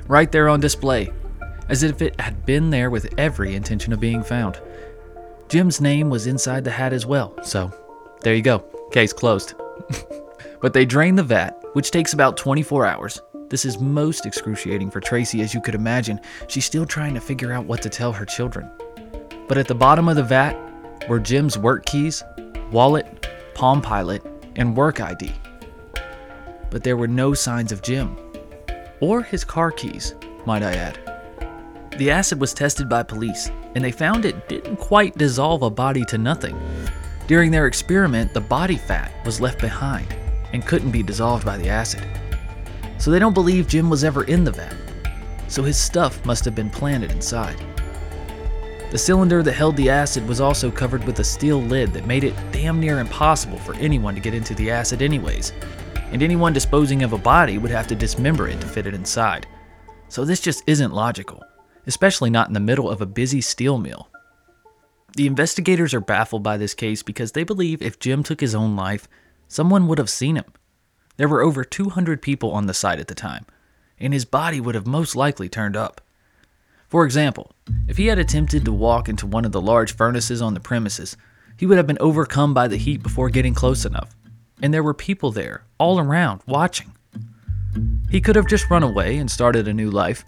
Right 0.08 0.30
there 0.30 0.48
on 0.48 0.60
display, 0.60 1.10
as 1.68 1.82
if 1.82 2.02
it 2.02 2.20
had 2.20 2.44
been 2.44 2.70
there 2.70 2.90
with 2.90 3.12
every 3.18 3.54
intention 3.54 3.92
of 3.92 4.00
being 4.00 4.22
found. 4.22 4.60
Jim's 5.48 5.80
name 5.80 6.10
was 6.10 6.26
inside 6.26 6.64
the 6.64 6.70
hat 6.70 6.92
as 6.92 7.06
well, 7.06 7.34
so 7.42 7.72
there 8.22 8.34
you 8.34 8.42
go. 8.42 8.71
Case 8.92 9.12
closed. 9.12 9.54
but 10.60 10.74
they 10.74 10.84
drain 10.84 11.16
the 11.16 11.22
vat, 11.22 11.58
which 11.72 11.90
takes 11.90 12.12
about 12.12 12.36
24 12.36 12.86
hours. 12.86 13.22
This 13.48 13.64
is 13.64 13.80
most 13.80 14.26
excruciating 14.26 14.90
for 14.90 15.00
Tracy, 15.00 15.40
as 15.40 15.54
you 15.54 15.60
could 15.60 15.74
imagine. 15.74 16.20
She's 16.46 16.66
still 16.66 16.86
trying 16.86 17.14
to 17.14 17.20
figure 17.20 17.52
out 17.52 17.64
what 17.64 17.82
to 17.82 17.88
tell 17.88 18.12
her 18.12 18.26
children. 18.26 18.70
But 19.48 19.58
at 19.58 19.66
the 19.66 19.74
bottom 19.74 20.08
of 20.08 20.16
the 20.16 20.22
vat 20.22 20.56
were 21.08 21.18
Jim's 21.18 21.56
work 21.56 21.86
keys, 21.86 22.22
wallet, 22.70 23.28
Palm 23.54 23.80
Pilot, 23.80 24.24
and 24.56 24.76
work 24.76 25.00
ID. 25.00 25.32
But 26.70 26.84
there 26.84 26.96
were 26.96 27.08
no 27.08 27.34
signs 27.34 27.72
of 27.72 27.82
Jim. 27.82 28.16
Or 29.00 29.22
his 29.22 29.44
car 29.44 29.70
keys, 29.70 30.14
might 30.46 30.62
I 30.62 30.74
add. 30.74 30.98
The 31.98 32.10
acid 32.10 32.40
was 32.40 32.54
tested 32.54 32.88
by 32.88 33.02
police, 33.02 33.50
and 33.74 33.84
they 33.84 33.92
found 33.92 34.24
it 34.24 34.48
didn't 34.48 34.76
quite 34.76 35.16
dissolve 35.16 35.62
a 35.62 35.70
body 35.70 36.04
to 36.06 36.18
nothing. 36.18 36.58
During 37.32 37.50
their 37.50 37.66
experiment, 37.66 38.34
the 38.34 38.42
body 38.42 38.76
fat 38.76 39.10
was 39.24 39.40
left 39.40 39.58
behind 39.58 40.06
and 40.52 40.66
couldn't 40.66 40.90
be 40.90 41.02
dissolved 41.02 41.46
by 41.46 41.56
the 41.56 41.70
acid. 41.70 42.06
So 42.98 43.10
they 43.10 43.18
don't 43.18 43.32
believe 43.32 43.66
Jim 43.66 43.88
was 43.88 44.04
ever 44.04 44.24
in 44.24 44.44
the 44.44 44.52
vat. 44.52 44.76
So 45.48 45.62
his 45.62 45.78
stuff 45.78 46.22
must 46.26 46.44
have 46.44 46.54
been 46.54 46.68
planted 46.68 47.10
inside. 47.10 47.56
The 48.90 48.98
cylinder 48.98 49.42
that 49.44 49.54
held 49.54 49.78
the 49.78 49.88
acid 49.88 50.28
was 50.28 50.42
also 50.42 50.70
covered 50.70 51.04
with 51.04 51.20
a 51.20 51.24
steel 51.24 51.62
lid 51.62 51.94
that 51.94 52.06
made 52.06 52.22
it 52.22 52.34
damn 52.52 52.78
near 52.78 52.98
impossible 52.98 53.58
for 53.60 53.74
anyone 53.76 54.14
to 54.14 54.20
get 54.20 54.34
into 54.34 54.54
the 54.54 54.70
acid, 54.70 55.00
anyways. 55.00 55.54
And 56.12 56.22
anyone 56.22 56.52
disposing 56.52 57.02
of 57.02 57.14
a 57.14 57.18
body 57.18 57.56
would 57.56 57.70
have 57.70 57.86
to 57.86 57.94
dismember 57.94 58.48
it 58.48 58.60
to 58.60 58.66
fit 58.66 58.86
it 58.86 58.92
inside. 58.92 59.46
So 60.10 60.26
this 60.26 60.42
just 60.42 60.64
isn't 60.66 60.92
logical, 60.92 61.42
especially 61.86 62.28
not 62.28 62.48
in 62.48 62.52
the 62.52 62.60
middle 62.60 62.90
of 62.90 63.00
a 63.00 63.06
busy 63.06 63.40
steel 63.40 63.78
mill. 63.78 64.11
The 65.14 65.26
investigators 65.26 65.92
are 65.92 66.00
baffled 66.00 66.42
by 66.42 66.56
this 66.56 66.74
case 66.74 67.02
because 67.02 67.32
they 67.32 67.44
believe 67.44 67.82
if 67.82 67.98
Jim 67.98 68.22
took 68.22 68.40
his 68.40 68.54
own 68.54 68.76
life, 68.76 69.08
someone 69.46 69.86
would 69.86 69.98
have 69.98 70.08
seen 70.08 70.36
him. 70.36 70.52
There 71.18 71.28
were 71.28 71.42
over 71.42 71.64
200 71.64 72.22
people 72.22 72.50
on 72.52 72.66
the 72.66 72.74
site 72.74 72.98
at 72.98 73.08
the 73.08 73.14
time, 73.14 73.44
and 73.98 74.14
his 74.14 74.24
body 74.24 74.60
would 74.60 74.74
have 74.74 74.86
most 74.86 75.14
likely 75.14 75.48
turned 75.48 75.76
up. 75.76 76.00
For 76.88 77.04
example, 77.04 77.52
if 77.86 77.98
he 77.98 78.06
had 78.06 78.18
attempted 78.18 78.64
to 78.64 78.72
walk 78.72 79.08
into 79.08 79.26
one 79.26 79.44
of 79.44 79.52
the 79.52 79.60
large 79.60 79.94
furnaces 79.94 80.40
on 80.40 80.54
the 80.54 80.60
premises, 80.60 81.16
he 81.58 81.66
would 81.66 81.76
have 81.76 81.86
been 81.86 81.98
overcome 82.00 82.54
by 82.54 82.66
the 82.66 82.78
heat 82.78 83.02
before 83.02 83.28
getting 83.28 83.54
close 83.54 83.84
enough. 83.84 84.14
And 84.62 84.72
there 84.72 84.82
were 84.82 84.94
people 84.94 85.30
there, 85.30 85.64
all 85.78 85.98
around, 85.98 86.40
watching. 86.46 86.92
He 88.10 88.20
could 88.20 88.36
have 88.36 88.46
just 88.46 88.70
run 88.70 88.82
away 88.82 89.18
and 89.18 89.30
started 89.30 89.68
a 89.68 89.74
new 89.74 89.90
life, 89.90 90.24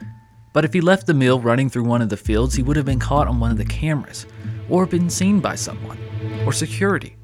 but 0.53 0.65
if 0.65 0.73
he 0.73 0.81
left 0.81 1.07
the 1.07 1.15
mill 1.15 1.41
running 1.41 1.69
through 1.69 1.85
one 1.85 2.03
of 2.03 2.09
the 2.09 2.17
fields, 2.17 2.55
he 2.55 2.63
would 2.63 2.77
have 2.77 2.87
been 2.87 3.01
caught 3.01 3.29
on 3.29 3.41
one 3.41 3.51
of 3.51 3.59
the 3.59 3.65
cameras, 3.65 4.27
or 4.69 4.87
been 4.87 5.11
seen 5.11 5.41
by 5.41 5.55
someone, 5.55 5.99
or 6.47 6.53
security. 6.53 7.17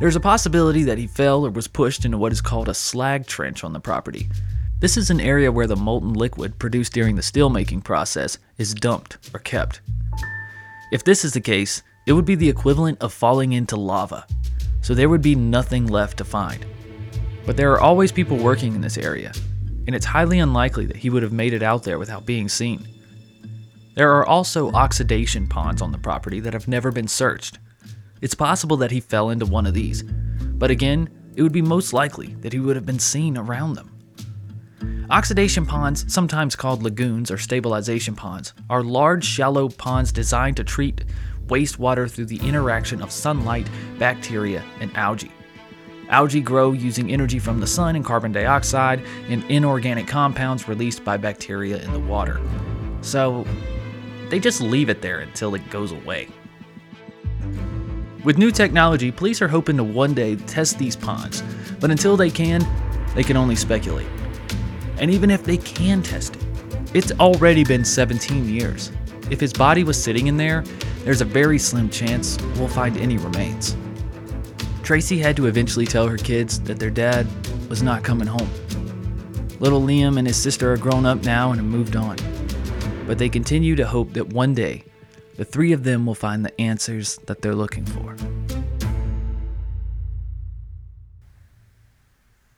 There's 0.00 0.16
a 0.16 0.20
possibility 0.20 0.84
that 0.84 0.98
he 0.98 1.06
fell 1.06 1.44
or 1.44 1.50
was 1.50 1.66
pushed 1.66 2.04
into 2.04 2.18
what 2.18 2.32
is 2.32 2.40
called 2.40 2.68
a 2.68 2.74
slag 2.74 3.26
trench 3.26 3.64
on 3.64 3.72
the 3.72 3.80
property. 3.80 4.28
This 4.80 4.96
is 4.96 5.10
an 5.10 5.20
area 5.20 5.50
where 5.50 5.66
the 5.66 5.74
molten 5.74 6.12
liquid 6.12 6.58
produced 6.60 6.92
during 6.92 7.16
the 7.16 7.22
steelmaking 7.22 7.82
process 7.82 8.38
is 8.58 8.74
dumped 8.74 9.18
or 9.34 9.40
kept. 9.40 9.80
If 10.92 11.02
this 11.02 11.24
is 11.24 11.32
the 11.32 11.40
case, 11.40 11.82
it 12.06 12.12
would 12.12 12.24
be 12.24 12.36
the 12.36 12.48
equivalent 12.48 13.02
of 13.02 13.12
falling 13.12 13.52
into 13.52 13.76
lava, 13.76 14.24
so 14.80 14.94
there 14.94 15.08
would 15.08 15.20
be 15.20 15.34
nothing 15.34 15.86
left 15.86 16.16
to 16.18 16.24
find. 16.24 16.64
But 17.44 17.56
there 17.56 17.72
are 17.72 17.80
always 17.80 18.12
people 18.12 18.36
working 18.36 18.74
in 18.74 18.80
this 18.80 18.98
area, 18.98 19.32
and 19.86 19.96
it's 19.96 20.06
highly 20.06 20.38
unlikely 20.38 20.86
that 20.86 20.96
he 20.96 21.10
would 21.10 21.24
have 21.24 21.32
made 21.32 21.52
it 21.52 21.62
out 21.62 21.82
there 21.82 21.98
without 21.98 22.24
being 22.24 22.48
seen. 22.48 22.86
There 23.98 24.14
are 24.14 24.24
also 24.24 24.70
oxidation 24.70 25.48
ponds 25.48 25.82
on 25.82 25.90
the 25.90 25.98
property 25.98 26.38
that 26.38 26.52
have 26.52 26.68
never 26.68 26.92
been 26.92 27.08
searched. 27.08 27.58
It's 28.20 28.32
possible 28.32 28.76
that 28.76 28.92
he 28.92 29.00
fell 29.00 29.30
into 29.30 29.44
one 29.44 29.66
of 29.66 29.74
these, 29.74 30.04
but 30.04 30.70
again, 30.70 31.08
it 31.34 31.42
would 31.42 31.50
be 31.50 31.62
most 31.62 31.92
likely 31.92 32.36
that 32.36 32.52
he 32.52 32.60
would 32.60 32.76
have 32.76 32.86
been 32.86 33.00
seen 33.00 33.36
around 33.36 33.74
them. 33.74 35.06
Oxidation 35.10 35.66
ponds, 35.66 36.14
sometimes 36.14 36.54
called 36.54 36.84
lagoons 36.84 37.28
or 37.28 37.38
stabilization 37.38 38.14
ponds, 38.14 38.54
are 38.70 38.84
large, 38.84 39.24
shallow 39.24 39.68
ponds 39.68 40.12
designed 40.12 40.58
to 40.58 40.62
treat 40.62 41.04
wastewater 41.48 42.08
through 42.08 42.26
the 42.26 42.38
interaction 42.46 43.02
of 43.02 43.10
sunlight, 43.10 43.68
bacteria, 43.98 44.62
and 44.78 44.96
algae. 44.96 45.32
Algae 46.08 46.40
grow 46.40 46.70
using 46.70 47.10
energy 47.10 47.40
from 47.40 47.58
the 47.58 47.66
sun 47.66 47.96
and 47.96 48.04
carbon 48.04 48.30
dioxide 48.30 49.02
and 49.28 49.42
inorganic 49.50 50.06
compounds 50.06 50.68
released 50.68 51.04
by 51.04 51.16
bacteria 51.16 51.82
in 51.82 51.92
the 51.92 51.98
water. 51.98 52.40
So, 53.00 53.44
they 54.30 54.38
just 54.38 54.60
leave 54.60 54.88
it 54.88 55.02
there 55.02 55.20
until 55.20 55.54
it 55.54 55.70
goes 55.70 55.92
away. 55.92 56.28
With 58.24 58.36
new 58.36 58.50
technology, 58.50 59.10
police 59.10 59.40
are 59.40 59.48
hoping 59.48 59.76
to 59.76 59.84
one 59.84 60.12
day 60.12 60.36
test 60.36 60.78
these 60.78 60.96
ponds, 60.96 61.42
but 61.80 61.90
until 61.90 62.16
they 62.16 62.30
can, 62.30 62.66
they 63.14 63.22
can 63.22 63.36
only 63.36 63.56
speculate. 63.56 64.08
And 64.98 65.10
even 65.10 65.30
if 65.30 65.44
they 65.44 65.56
can 65.56 66.02
test 66.02 66.36
it, 66.36 66.44
it's 66.94 67.12
already 67.12 67.64
been 67.64 67.84
17 67.84 68.48
years. 68.48 68.92
If 69.30 69.40
his 69.40 69.52
body 69.52 69.84
was 69.84 70.02
sitting 70.02 70.26
in 70.26 70.36
there, 70.36 70.62
there's 71.04 71.20
a 71.20 71.24
very 71.24 71.58
slim 71.58 71.88
chance 71.90 72.38
we'll 72.56 72.68
find 72.68 72.96
any 72.96 73.18
remains. 73.18 73.76
Tracy 74.82 75.18
had 75.18 75.36
to 75.36 75.46
eventually 75.46 75.86
tell 75.86 76.06
her 76.06 76.16
kids 76.16 76.60
that 76.60 76.78
their 76.78 76.90
dad 76.90 77.26
was 77.68 77.82
not 77.82 78.02
coming 78.02 78.26
home. 78.26 78.50
Little 79.60 79.80
Liam 79.80 80.18
and 80.18 80.26
his 80.26 80.36
sister 80.36 80.72
are 80.72 80.76
grown 80.76 81.04
up 81.04 81.22
now 81.24 81.50
and 81.50 81.60
have 81.60 81.68
moved 81.70 81.94
on. 81.94 82.16
But 83.08 83.16
they 83.16 83.30
continue 83.30 83.74
to 83.74 83.86
hope 83.86 84.12
that 84.12 84.34
one 84.34 84.52
day, 84.52 84.84
the 85.36 85.44
three 85.46 85.72
of 85.72 85.82
them 85.82 86.04
will 86.04 86.14
find 86.14 86.44
the 86.44 86.60
answers 86.60 87.16
that 87.24 87.40
they're 87.40 87.54
looking 87.54 87.86
for. 87.86 88.14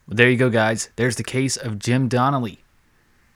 Well, 0.09 0.17
there 0.17 0.29
you 0.29 0.37
go, 0.37 0.51
guys. 0.51 0.91
There's 0.97 1.15
the 1.15 1.23
case 1.23 1.57
of 1.57 1.79
Jim 1.79 2.09
Donnelly, 2.09 2.65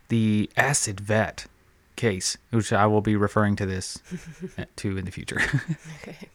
the 0.09 0.51
acid 0.57 0.99
vat 0.99 1.47
case, 1.95 2.37
which 2.51 2.73
I 2.73 2.87
will 2.87 3.01
be 3.01 3.15
referring 3.15 3.55
to 3.57 3.65
this 3.65 4.03
to 4.77 4.99
in 4.99 5.05
the 5.05 5.13
future. 5.13 5.41
Okay. 6.03 6.29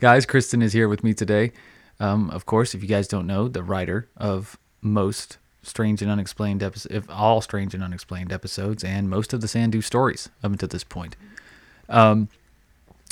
guys, 0.00 0.26
Kristen 0.26 0.62
is 0.62 0.72
here 0.72 0.88
with 0.88 1.02
me 1.04 1.14
today. 1.14 1.52
Um, 2.00 2.28
of 2.30 2.44
course, 2.44 2.74
if 2.74 2.82
you 2.82 2.88
guys 2.88 3.06
don't 3.06 3.26
know, 3.26 3.46
the 3.46 3.62
writer 3.62 4.08
of 4.16 4.58
most 4.80 5.38
strange 5.68 6.02
and 6.02 6.10
unexplained 6.10 6.62
episodes, 6.62 6.94
if 6.94 7.10
all 7.10 7.40
strange 7.40 7.74
and 7.74 7.82
unexplained 7.82 8.32
episodes, 8.32 8.82
and 8.84 9.08
most 9.08 9.32
of 9.32 9.40
the 9.40 9.48
Sandu 9.48 9.80
stories 9.80 10.28
up 10.42 10.52
until 10.52 10.68
this 10.68 10.84
point. 10.84 11.16
Um, 11.88 12.28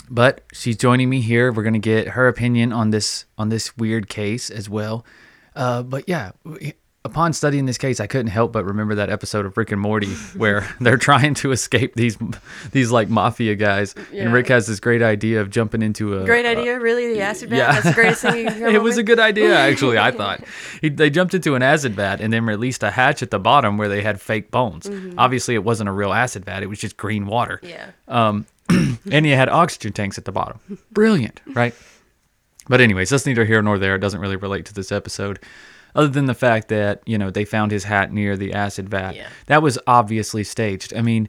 but 0.08 0.42
she's 0.52 0.76
joining 0.76 1.10
me 1.10 1.20
here. 1.20 1.52
We're 1.52 1.62
gonna 1.62 1.78
get 1.78 2.08
her 2.08 2.28
opinion 2.28 2.72
on 2.72 2.90
this 2.90 3.24
on 3.36 3.48
this 3.48 3.76
weird 3.76 4.08
case 4.08 4.50
as 4.50 4.68
well. 4.68 5.04
Uh, 5.54 5.82
but 5.82 6.08
yeah, 6.08 6.32
upon 7.06 7.32
studying 7.32 7.64
this 7.66 7.78
case, 7.78 8.00
I 8.00 8.06
couldn't 8.06 8.26
help 8.26 8.52
but 8.52 8.64
remember 8.64 8.94
that 8.96 9.08
episode 9.08 9.46
of 9.46 9.56
Rick 9.56 9.72
and 9.72 9.80
Morty 9.80 10.12
where 10.36 10.68
they're 10.80 10.98
trying 10.98 11.32
to 11.34 11.52
escape 11.52 11.94
these 11.94 12.18
these 12.72 12.90
like 12.90 13.08
mafia 13.08 13.54
guys, 13.54 13.94
Yeah. 14.12 14.24
and 14.24 14.32
Rick 14.32 14.48
has 14.48 14.66
this 14.66 14.80
great 14.80 15.00
idea 15.02 15.40
of 15.40 15.48
jumping 15.50 15.82
into 15.82 16.20
a 16.20 16.24
Great 16.24 16.44
a- 16.44 16.50
idea, 16.50 16.78
really. 16.78 17.14
The 17.14 17.20
acid 17.22 17.48
vat. 17.50 17.56
yeah. 17.56 17.72
That's 17.72 17.86
the 17.86 17.92
greatest 17.94 18.22
thing 18.22 18.44
you 18.44 18.50
can 18.50 18.74
it 18.74 18.82
was 18.82 18.98
a 18.98 19.02
good 19.02 19.18
idea, 19.18 19.56
actually. 19.56 19.96
I 19.98 20.10
thought 20.18 20.44
he, 20.82 20.88
they 20.90 21.08
jumped 21.08 21.32
into 21.34 21.54
an 21.54 21.62
acid 21.62 21.94
vat 21.94 22.20
and 22.20 22.32
then 22.32 22.44
released 22.44 22.82
a 22.82 22.90
hatch 22.90 23.22
at 23.22 23.30
the 23.30 23.38
bottom 23.38 23.78
where 23.78 23.88
they 23.88 24.02
had 24.02 24.20
fake 24.20 24.50
bones. 24.50 24.90
Obviously, 25.16 25.54
it 25.54 25.64
wasn't 25.64 25.88
a 25.88 25.92
real 25.92 26.12
acid 26.12 26.44
vat; 26.44 26.62
it 26.62 26.66
was 26.68 26.78
just 26.78 26.96
green 26.96 27.26
water. 27.26 27.60
Mm-hmm. 27.62 27.68
Yeah. 28.08 28.42
and 29.12 29.24
you 29.26 29.34
had 29.36 29.48
oxygen 29.48 29.92
tanks 29.92 30.18
at 30.18 30.24
the 30.24 30.32
bottom. 30.32 30.58
Brilliant, 30.90 31.40
right? 31.54 31.72
But 32.68 32.80
anyways, 32.80 33.10
that's 33.10 33.24
neither 33.26 33.44
here 33.44 33.62
nor 33.62 33.78
there. 33.78 33.94
It 33.94 34.00
doesn't 34.00 34.20
really 34.20 34.34
relate 34.34 34.66
to 34.66 34.74
this 34.74 34.90
episode, 34.90 35.38
other 35.96 36.08
than 36.08 36.26
the 36.26 36.34
fact 36.34 36.68
that 36.68 37.02
you 37.06 37.18
know 37.18 37.30
they 37.30 37.44
found 37.44 37.72
his 37.72 37.84
hat 37.84 38.12
near 38.12 38.36
the 38.36 38.52
acid 38.52 38.88
vat. 38.88 39.14
Yeah. 39.16 39.28
That 39.46 39.62
was 39.62 39.78
obviously 39.86 40.44
staged. 40.44 40.94
I 40.94 41.02
mean. 41.02 41.28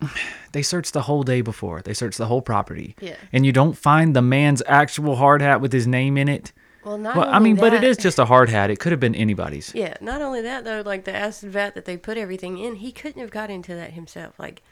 They 0.52 0.62
searched 0.62 0.94
the 0.94 1.02
whole 1.02 1.22
day 1.22 1.42
before. 1.42 1.82
They 1.82 1.92
searched 1.92 2.16
the 2.16 2.24
whole 2.26 2.40
property. 2.40 2.96
Yeah. 2.98 3.16
And 3.30 3.44
you 3.44 3.52
don't 3.52 3.76
find 3.76 4.16
the 4.16 4.22
man's 4.22 4.62
actual 4.66 5.16
hard 5.16 5.42
hat 5.42 5.60
with 5.60 5.70
his 5.70 5.86
name 5.86 6.16
in 6.16 6.28
it. 6.30 6.50
Well, 6.82 6.96
not 6.96 7.14
Well, 7.14 7.28
I 7.28 7.40
mean, 7.40 7.56
but 7.56 7.74
it 7.74 7.84
is 7.84 7.98
just 7.98 8.18
a 8.18 8.24
hard 8.24 8.48
hat. 8.48 8.70
It 8.70 8.78
could 8.78 8.92
have 8.92 9.00
been 9.00 9.14
anybody's. 9.14 9.74
Yeah. 9.74 9.94
Not 10.00 10.22
only 10.22 10.40
that 10.40 10.64
though, 10.64 10.82
like 10.86 11.04
the 11.04 11.14
acid 11.14 11.50
vat 11.50 11.74
that 11.74 11.84
they 11.84 11.98
put 11.98 12.16
everything 12.16 12.56
in, 12.56 12.76
he 12.76 12.90
couldn't 12.90 13.20
have 13.20 13.30
got 13.30 13.50
into 13.50 13.74
that 13.74 13.92
himself. 13.92 14.38
Like, 14.38 14.62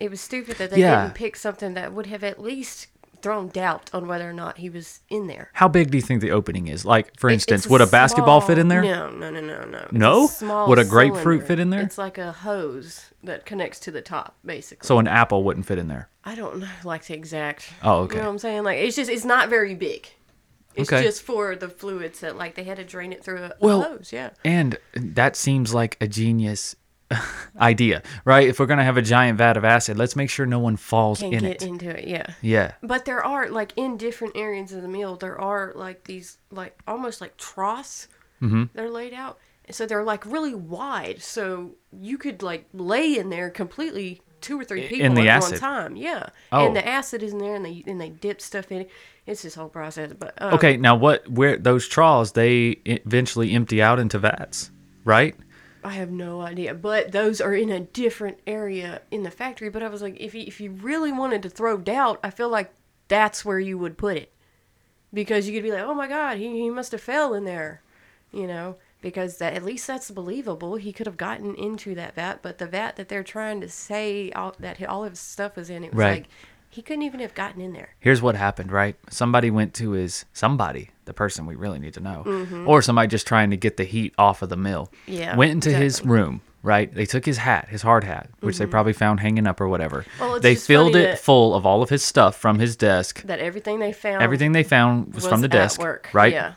it 0.00 0.10
was 0.10 0.20
stupid 0.20 0.56
that 0.58 0.70
they 0.70 0.80
Yeah. 0.80 1.02
didn't 1.02 1.14
pick 1.14 1.36
something 1.36 1.74
that 1.74 1.92
would 1.92 2.06
have 2.06 2.24
at 2.24 2.42
least 2.42 2.88
thrown 3.26 3.48
doubt 3.48 3.90
on 3.92 4.06
whether 4.06 4.30
or 4.30 4.32
not 4.32 4.56
he 4.58 4.70
was 4.70 5.00
in 5.08 5.26
there. 5.26 5.50
How 5.52 5.66
big 5.66 5.90
do 5.90 5.98
you 5.98 6.02
think 6.02 6.20
the 6.20 6.30
opening 6.30 6.68
is? 6.68 6.84
Like, 6.84 7.18
for 7.18 7.28
instance, 7.28 7.64
it's 7.64 7.70
would 7.70 7.80
a 7.80 7.86
basketball 7.88 8.40
fit 8.40 8.56
in 8.56 8.68
there? 8.68 8.82
No, 8.82 9.10
no, 9.10 9.30
no, 9.30 9.40
no, 9.40 9.64
no. 9.64 9.78
It's 9.78 9.92
No? 9.92 10.26
small 10.28 10.68
Would 10.68 10.78
a 10.78 10.84
grapefruit 10.84 11.40
cylinder. 11.40 11.46
fit 11.46 11.58
in 11.58 11.70
there? 11.70 11.80
It's 11.82 11.98
like 11.98 12.18
a 12.18 12.30
hose 12.30 13.10
that 13.24 13.44
connects 13.44 13.80
to 13.80 13.90
the 13.90 14.00
top, 14.00 14.36
basically. 14.44 14.86
So 14.86 15.00
an 15.00 15.08
apple 15.08 15.42
wouldn't 15.42 15.66
fit 15.66 15.78
in 15.78 15.88
there. 15.88 16.08
I 16.24 16.36
don't 16.36 16.60
know, 16.60 16.68
like 16.84 17.04
the 17.06 17.14
exact. 17.14 17.68
Oh, 17.82 18.02
okay. 18.02 18.14
You 18.14 18.20
know 18.22 18.28
what 18.28 18.32
I'm 18.34 18.38
saying? 18.38 18.62
Like 18.62 18.78
it's 18.78 18.94
just 18.94 19.10
it's 19.10 19.24
not 19.24 19.48
very 19.48 19.74
big. 19.74 20.06
It's 20.76 20.92
Okay. 20.92 21.02
just 21.02 21.22
for 21.22 21.56
the 21.56 21.68
fluids 21.68 22.20
that 22.20 22.36
like 22.36 22.54
they 22.54 22.62
had 22.64 22.76
to 22.76 22.84
drain 22.84 23.12
it 23.12 23.24
through 23.24 23.42
a, 23.42 23.52
a 23.60 23.68
hose. 23.82 24.10
Yeah. 24.12 24.30
And 24.44 24.78
that 24.94 25.34
seems 25.34 25.74
like 25.74 25.96
a 26.00 26.06
genius 26.06 26.76
idea, 27.60 28.02
right? 28.24 28.48
If 28.48 28.58
we're 28.58 28.66
going 28.66 28.78
to 28.78 28.84
have 28.84 28.96
a 28.96 29.02
giant 29.02 29.38
vat 29.38 29.56
of 29.56 29.64
acid, 29.64 29.96
let's 29.96 30.16
make 30.16 30.30
sure 30.30 30.46
no 30.46 30.58
one 30.58 30.76
falls 30.76 31.20
Can't 31.20 31.34
in 31.34 31.40
get 31.40 31.62
it. 31.62 31.62
into 31.62 31.88
it. 31.98 32.08
Yeah. 32.08 32.26
Yeah. 32.42 32.72
But 32.82 33.04
there 33.04 33.24
are 33.24 33.48
like 33.48 33.72
in 33.76 33.96
different 33.96 34.36
areas 34.36 34.72
of 34.72 34.82
the 34.82 34.88
mill, 34.88 35.16
there 35.16 35.40
are 35.40 35.72
like 35.74 36.04
these 36.04 36.38
like 36.50 36.78
almost 36.86 37.20
like 37.20 37.36
troughs. 37.36 38.08
Mm-hmm. 38.42 38.64
They're 38.74 38.90
laid 38.90 39.14
out, 39.14 39.38
so 39.70 39.86
they're 39.86 40.04
like 40.04 40.26
really 40.26 40.54
wide, 40.54 41.22
so 41.22 41.72
you 41.90 42.18
could 42.18 42.42
like 42.42 42.66
lay 42.74 43.16
in 43.18 43.30
there 43.30 43.48
completely 43.50 44.20
two 44.42 44.60
or 44.60 44.64
three 44.64 44.86
people 44.86 45.06
in 45.06 45.14
the 45.14 45.22
at 45.22 45.38
acid? 45.38 45.52
one 45.52 45.60
time. 45.60 45.96
Yeah. 45.96 46.28
Oh. 46.52 46.66
And 46.66 46.76
the 46.76 46.86
acid 46.86 47.22
is 47.22 47.32
in 47.32 47.38
there, 47.38 47.54
and 47.54 47.64
they 47.64 47.82
and 47.86 47.98
they 48.00 48.10
dip 48.10 48.40
stuff 48.42 48.70
in 48.70 48.82
it. 48.82 48.90
It's 49.24 49.42
this 49.42 49.54
whole 49.54 49.70
process. 49.70 50.12
But 50.12 50.34
um, 50.40 50.54
Okay, 50.54 50.76
now 50.76 50.94
what 50.96 51.26
where 51.30 51.56
those 51.56 51.88
troughs 51.88 52.32
they 52.32 52.76
eventually 52.84 53.52
empty 53.54 53.80
out 53.80 53.98
into 53.98 54.18
vats, 54.18 54.70
right? 55.04 55.34
I 55.86 55.92
have 55.92 56.10
no 56.10 56.40
idea, 56.40 56.74
but 56.74 57.12
those 57.12 57.40
are 57.40 57.54
in 57.54 57.70
a 57.70 57.80
different 57.80 58.38
area 58.46 59.02
in 59.10 59.22
the 59.22 59.30
factory. 59.30 59.68
But 59.70 59.82
I 59.82 59.88
was 59.88 60.02
like, 60.02 60.20
if 60.20 60.34
you, 60.34 60.44
if 60.46 60.60
you 60.60 60.70
really 60.72 61.12
wanted 61.12 61.42
to 61.44 61.50
throw 61.50 61.78
doubt, 61.78 62.20
I 62.22 62.30
feel 62.30 62.48
like 62.48 62.72
that's 63.08 63.44
where 63.44 63.60
you 63.60 63.78
would 63.78 63.96
put 63.96 64.16
it, 64.16 64.32
because 65.14 65.46
you 65.48 65.54
could 65.54 65.62
be 65.62 65.72
like, 65.72 65.82
oh 65.82 65.94
my 65.94 66.08
god, 66.08 66.38
he, 66.38 66.48
he 66.60 66.70
must 66.70 66.92
have 66.92 67.00
fell 67.00 67.34
in 67.34 67.44
there, 67.44 67.82
you 68.32 68.46
know, 68.46 68.76
because 69.00 69.38
that 69.38 69.52
at 69.54 69.64
least 69.64 69.86
that's 69.86 70.10
believable. 70.10 70.76
He 70.76 70.92
could 70.92 71.06
have 71.06 71.16
gotten 71.16 71.54
into 71.54 71.94
that 71.94 72.16
vat, 72.16 72.40
but 72.42 72.58
the 72.58 72.66
vat 72.66 72.96
that 72.96 73.08
they're 73.08 73.22
trying 73.22 73.60
to 73.60 73.68
say 73.68 74.32
all, 74.32 74.54
that 74.58 74.84
all 74.86 75.04
of 75.04 75.12
his 75.12 75.20
stuff 75.20 75.56
was 75.56 75.70
in, 75.70 75.84
it 75.84 75.92
was 75.94 75.98
Right. 75.98 76.12
like 76.22 76.28
he 76.76 76.82
couldn't 76.82 77.04
even 77.04 77.20
have 77.20 77.34
gotten 77.34 77.62
in 77.62 77.72
there. 77.72 77.88
Here's 77.98 78.20
what 78.20 78.34
happened, 78.36 78.70
right? 78.70 78.96
Somebody 79.08 79.50
went 79.50 79.72
to 79.74 79.92
his 79.92 80.26
somebody, 80.34 80.90
the 81.06 81.14
person 81.14 81.46
we 81.46 81.54
really 81.54 81.78
need 81.78 81.94
to 81.94 82.00
know, 82.00 82.64
or 82.66 82.82
somebody 82.82 83.08
just 83.08 83.26
trying 83.26 83.48
to 83.48 83.56
get 83.56 83.78
the 83.78 83.84
heat 83.84 84.14
off 84.18 84.42
of 84.42 84.50
the 84.50 84.58
mill. 84.58 84.92
Mm-hmm. 85.06 85.12
Yeah, 85.12 85.36
Went 85.36 85.52
into 85.52 85.70
his 85.70 86.04
room, 86.04 86.42
right? 86.62 86.92
They 86.92 87.06
took 87.06 87.24
his 87.24 87.38
hat, 87.38 87.68
his 87.70 87.80
hard 87.80 88.04
hat, 88.04 88.28
which 88.40 88.58
they 88.58 88.66
probably 88.66 88.92
found 88.92 89.20
hanging 89.20 89.46
up 89.46 89.58
or 89.58 89.68
whatever. 89.68 90.02
Mm-hmm. 90.02 90.20
Well, 90.22 90.34
it's 90.34 90.42
they 90.42 90.54
filled 90.54 90.96
it 90.96 91.18
full 91.18 91.54
of 91.54 91.64
all 91.64 91.82
of 91.82 91.88
his 91.88 92.04
stuff 92.04 92.36
from 92.36 92.58
his 92.58 92.76
desk. 92.76 93.22
That 93.22 93.38
everything 93.38 93.78
they 93.78 93.94
found, 93.94 94.22
Everything 94.22 94.52
they 94.52 94.62
found 94.62 95.14
was, 95.14 95.26
from 95.26 95.40
the 95.40 95.46
at 95.46 95.52
desk, 95.52 95.80
work. 95.80 96.10
right? 96.12 96.32
Yeah. 96.34 96.52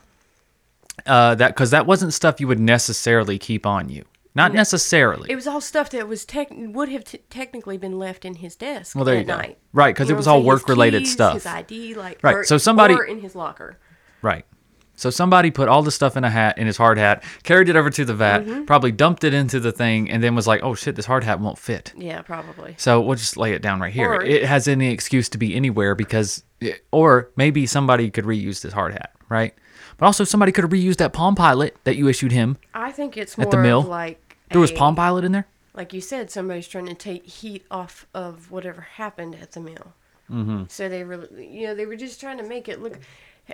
Uh, 1.06 1.34
that 1.36 1.56
because 1.56 1.72
that 1.72 1.86
wasn't 1.86 2.14
stuff 2.14 2.42
you 2.42 2.48
would 2.50 2.60
necessarily 2.60 3.40
keep 3.40 3.66
on 3.66 3.88
you. 3.88 4.04
Not 4.40 4.54
necessarily. 4.54 5.30
It 5.32 5.36
was 5.36 5.48
all 5.48 5.62
stuff 5.62 5.90
that 5.92 6.08
was 6.08 6.24
tech 6.26 6.48
would 6.52 6.90
have 6.90 7.04
t- 7.04 7.20
technically 7.30 7.78
been 7.78 8.00
left 8.00 8.24
in 8.26 8.36
his 8.36 8.56
desk. 8.56 8.96
Well, 8.96 9.06
there 9.06 9.18
you 9.18 9.24
go. 9.26 9.36
night. 9.38 9.58
Right, 9.74 9.96
'cause 9.96 10.08
You 10.10 10.16
it 10.16 10.18
was 10.18 10.28
all 10.28 10.42
work-related 10.44 11.06
stuff. 11.08 11.34
His 11.34 11.46
ID, 11.46 11.94
like 11.96 12.20
Right, 12.24 12.36
or- 12.38 12.44
so 12.46 12.58
somebody- 12.58 12.94
or 12.94 13.04
in 13.04 13.20
his 13.20 13.36
locker. 13.36 13.78
Right. 14.22 14.46
So 14.96 15.10
somebody 15.10 15.50
put 15.50 15.70
all 15.70 15.82
the 15.82 15.92
stuff 15.92 16.18
in 16.18 16.26
a 16.26 16.30
hat, 16.30 16.58
in 16.58 16.68
his 16.68 16.76
hard 16.76 16.98
hat, 16.98 17.24
carried 17.44 17.70
it 17.70 17.78
over 17.78 17.90
to 17.90 18.04
the 18.04 18.14
vat, 18.14 18.40
Mm-hmm. 18.46 18.64
probably 18.66 18.92
dumped 18.92 19.24
it 19.24 19.34
into 19.34 19.60
the 19.62 19.72
thing, 19.72 20.10
and 20.12 20.22
then 20.22 20.36
was 20.36 20.46
like, 20.46 20.62
"Oh 20.62 20.74
shit, 20.76 20.96
this 20.98 21.06
hard 21.06 21.24
hat 21.24 21.40
won't 21.40 21.58
fit." 21.58 21.94
Yeah, 21.98 22.22
probably. 22.22 22.76
So 22.78 23.00
we'll 23.00 23.16
just 23.16 23.38
lay 23.38 23.54
it 23.54 23.62
down 23.62 23.80
right 23.80 23.94
here. 23.94 24.12
Or- 24.16 24.22
it 24.22 24.44
has 24.44 24.68
any 24.68 24.92
excuse 24.92 25.30
to 25.30 25.38
be 25.38 25.56
anywhere 25.56 25.96
because, 25.96 26.44
or 26.92 27.30
maybe 27.38 27.66
somebody 27.66 28.10
could 28.10 28.26
reuse 28.26 28.62
this 28.62 28.74
hard 28.74 28.92
hat, 28.92 29.12
right? 29.30 29.54
But 29.98 30.06
also 30.06 30.26
somebody 30.26 30.52
could 30.52 30.66
have 30.66 30.72
reused 30.72 30.98
that 30.98 31.14
Palm 31.14 31.34
Pilot 31.36 31.78
that 31.86 31.96
you 31.96 32.08
issued 32.10 32.34
him. 32.34 32.58
I 32.74 32.92
think 32.92 33.16
it's 33.16 33.38
more 33.38 33.46
At 33.48 33.52
the 33.52 33.58
mill? 33.58 33.80
of 33.80 33.88
like 33.88 34.29
There 34.52 34.62
was 34.62 34.72
a- 34.72 34.76
Palm 34.76 34.96
Pilot 34.96 35.24
in 35.26 35.32
there. 35.32 35.48
like 35.74 35.94
you 35.94 36.02
said, 36.02 36.30
somebody's 36.32 36.68
trying 36.68 36.88
to 36.88 36.94
take 36.94 37.24
heat 37.26 37.66
off 37.72 38.06
of 38.14 38.52
whatever 38.52 38.82
happened 38.82 39.36
at 39.42 39.52
the 39.54 39.60
mill. 39.62 39.94
Mm-hmm. 40.30 40.64
So 40.68 40.90
they 40.90 41.04
were, 41.04 41.28
you 41.38 41.68
know, 41.68 41.76
they 41.76 41.86
were 41.86 41.96
just 41.96 42.20
trying 42.20 42.38
to 42.38 42.44
make 42.44 42.68
it 42.68 42.82
look. 42.82 43.00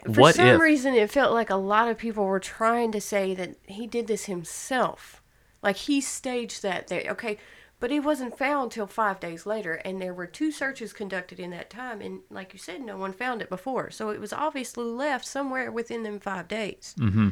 For 0.04 0.20
What 0.22 0.36
some 0.36 0.48
if- 0.48 0.60
reason, 0.62 0.94
it 0.94 1.10
felt 1.12 1.34
like 1.34 1.50
a 1.50 1.56
lot 1.56 1.88
of 1.88 1.98
people 1.98 2.26
were 2.26 2.40
trying 2.40 2.92
to 2.94 3.00
say 3.02 3.34
that 3.36 3.56
he 3.68 3.88
did 3.88 4.08
this 4.08 4.26
himself, 4.26 5.22
like 5.64 5.78
he 5.78 6.02
staged 6.02 6.64
that 6.64 6.88
there. 6.88 7.04
Okay, 7.12 7.38
but 7.80 7.92
he 7.92 8.00
wasn't 8.00 8.38
found 8.38 8.72
till 8.72 8.88
five 8.88 9.20
days 9.22 9.46
later, 9.46 9.76
and 9.86 10.02
there 10.02 10.14
were 10.14 10.28
two 10.28 10.52
searches 10.52 10.92
conducted 10.92 11.40
in 11.40 11.52
that 11.52 11.70
time, 11.70 12.02
and 12.02 12.20
like 12.30 12.52
you 12.52 12.60
said, 12.60 12.82
no 12.82 12.98
one 12.98 13.14
found 13.14 13.42
it 13.42 13.50
before, 13.50 13.90
so 13.90 14.10
it 14.10 14.20
was 14.20 14.34
obviously 14.34 14.84
left 14.86 15.26
somewhere 15.26 15.72
within 15.72 16.04
them 16.04 16.20
five 16.20 16.48
days 16.50 16.94
Mm-hmm. 17.00 17.30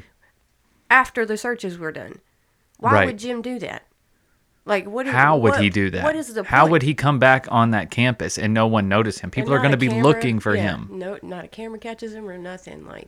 after 0.90 1.26
the 1.26 1.38
searches 1.38 1.78
were 1.78 1.92
done. 1.92 2.20
Why 2.84 2.92
Right. 2.94 3.06
would 3.08 3.18
Jim 3.20 3.42
do 3.42 3.60
that? 3.60 3.84
Like, 4.66 4.86
what? 4.86 5.08
is- 5.08 5.14
How 5.14 5.38
would 5.38 5.52
what- 5.54 5.62
he 5.62 5.70
do 5.70 5.90
that? 5.90 6.04
What 6.04 6.16
is 6.16 6.34
the 6.34 6.44
How 6.44 6.62
point? 6.62 6.72
would 6.72 6.82
he 6.84 6.94
come 6.94 7.18
back 7.20 7.48
on 7.50 7.72
that 7.72 7.92
campus 7.92 8.38
and 8.38 8.54
no 8.54 8.68
one 8.68 8.88
notice 8.88 9.20
him? 9.20 9.32
People 9.32 9.54
are 9.54 9.60
going 9.60 9.72
to 9.72 9.78
be 9.78 9.88
camera- 9.88 10.04
looking 10.04 10.40
for 10.40 10.56
yeah, 10.56 10.62
him. 10.78 10.88
No, 10.92 11.18
not 11.22 11.46
a 11.46 11.48
camera 11.48 11.80
catches 11.80 12.14
him 12.14 12.30
or 12.30 12.38
nothing. 12.38 12.86
Like, 12.86 13.08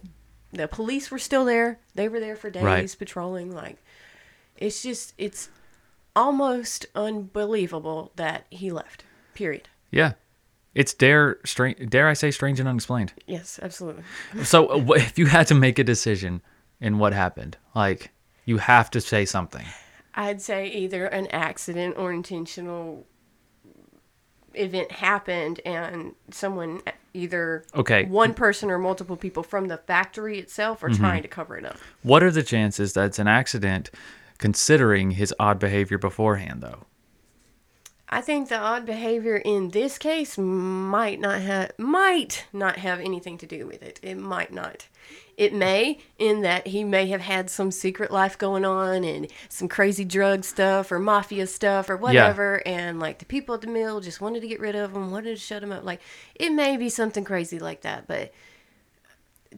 the 0.52 0.68
police 0.68 1.12
were 1.12 1.20
still 1.20 1.46
there. 1.46 1.80
They 1.94 2.08
were 2.10 2.20
there 2.20 2.36
for 2.36 2.50
days 2.50 2.64
Right. 2.64 2.96
patrolling. 2.98 3.52
Like, 3.52 3.78
it's 4.58 4.82
just, 4.84 5.14
it's 5.18 5.50
almost 6.16 6.86
unbelievable 6.96 8.12
that 8.16 8.46
he 8.50 8.72
left. 8.72 9.04
Period. 9.34 9.68
Yeah. 9.92 10.14
It's 10.74 10.94
dare 10.94 11.38
strange 11.46 11.90
dare 11.90 12.08
I 12.10 12.14
say 12.14 12.32
strange 12.32 12.60
and 12.60 12.68
unexplained. 12.68 13.14
Yes, 13.26 13.60
absolutely. 13.64 14.04
So 14.44 14.68
uh, 14.68 14.94
if 14.96 15.18
you 15.18 15.28
had 15.28 15.48
to 15.48 15.56
make 15.56 15.80
a 15.80 15.86
decision 15.86 16.42
in 16.82 16.98
what 16.98 17.14
happened, 17.14 17.58
like 17.74 18.12
you 18.46 18.58
have 18.58 18.90
to 18.92 19.02
say 19.02 19.26
something. 19.26 19.66
I'd 20.14 20.42
say 20.42 20.68
either 20.68 21.06
an 21.08 21.28
accident 21.28 21.96
or 21.98 22.14
intentional 22.14 23.06
event 24.54 24.92
happened 24.92 25.60
and 25.66 26.14
someone 26.32 26.82
either 27.14 27.66
Okay. 27.76 28.04
Mm-hmm. 28.04 28.14
one 28.14 28.34
person 28.34 28.70
or 28.72 28.78
multiple 28.80 29.18
people 29.18 29.44
from 29.44 29.68
the 29.68 29.78
factory 29.78 30.40
itself 30.40 30.82
are 30.84 30.90
trying 30.90 31.22
to 31.24 31.28
cover 31.28 31.58
it 31.58 31.66
up. 31.66 31.78
What 32.04 32.24
are 32.24 32.32
the 32.32 32.44
chances 32.44 32.94
that 32.94 33.06
it's 33.08 33.20
an 33.20 33.28
accident 33.28 33.90
considering 34.38 35.12
his 35.12 35.34
odd 35.40 35.60
behavior 35.60 35.98
beforehand 35.98 36.62
though? 36.62 36.86
I 38.08 38.22
think 38.22 38.50
the 38.50 38.58
odd 38.58 38.86
behavior 38.86 39.38
in 39.38 39.70
this 39.70 39.98
case 39.98 40.38
might 40.38 41.20
not 41.20 41.42
have 41.42 41.72
might 41.78 42.46
not 42.54 42.78
have 42.78 43.00
anything 43.00 43.38
to 43.40 43.48
do 43.48 43.66
with 43.66 43.82
it. 43.82 44.00
It 44.04 44.16
might 44.16 44.54
not. 44.54 44.88
It 45.38 45.54
may, 45.54 46.00
in 46.18 46.42
that 46.42 46.68
he 46.68 46.84
may 46.86 47.08
have 47.08 47.20
had 47.20 47.50
some 47.50 47.70
secret 47.72 48.10
life 48.12 48.38
going 48.38 48.64
on 48.64 49.04
and 49.04 49.28
some 49.50 49.68
crazy 49.68 50.06
drug 50.06 50.46
stuff 50.46 50.92
or 50.92 51.00
mafia 51.00 51.46
stuff 51.48 51.90
or 51.90 51.98
whatever, 51.98 52.62
and 52.66 53.00
like 53.00 53.20
the 53.20 53.26
people 53.26 53.54
at 53.56 53.62
the 53.62 53.68
mill 53.68 54.00
just 54.00 54.22
wanted 54.22 54.42
to 54.42 54.48
get 54.48 54.62
rid 54.62 54.76
of 54.76 54.96
him, 54.96 55.12
wanted 55.12 55.32
to 55.32 55.42
shut 55.42 55.64
him 55.64 55.72
up. 55.74 55.84
Like 55.84 56.00
it 56.36 56.52
may 56.52 56.78
be 56.78 56.90
something 56.90 57.26
crazy 57.26 57.60
like 57.60 57.82
that, 57.82 58.08
but 58.08 58.32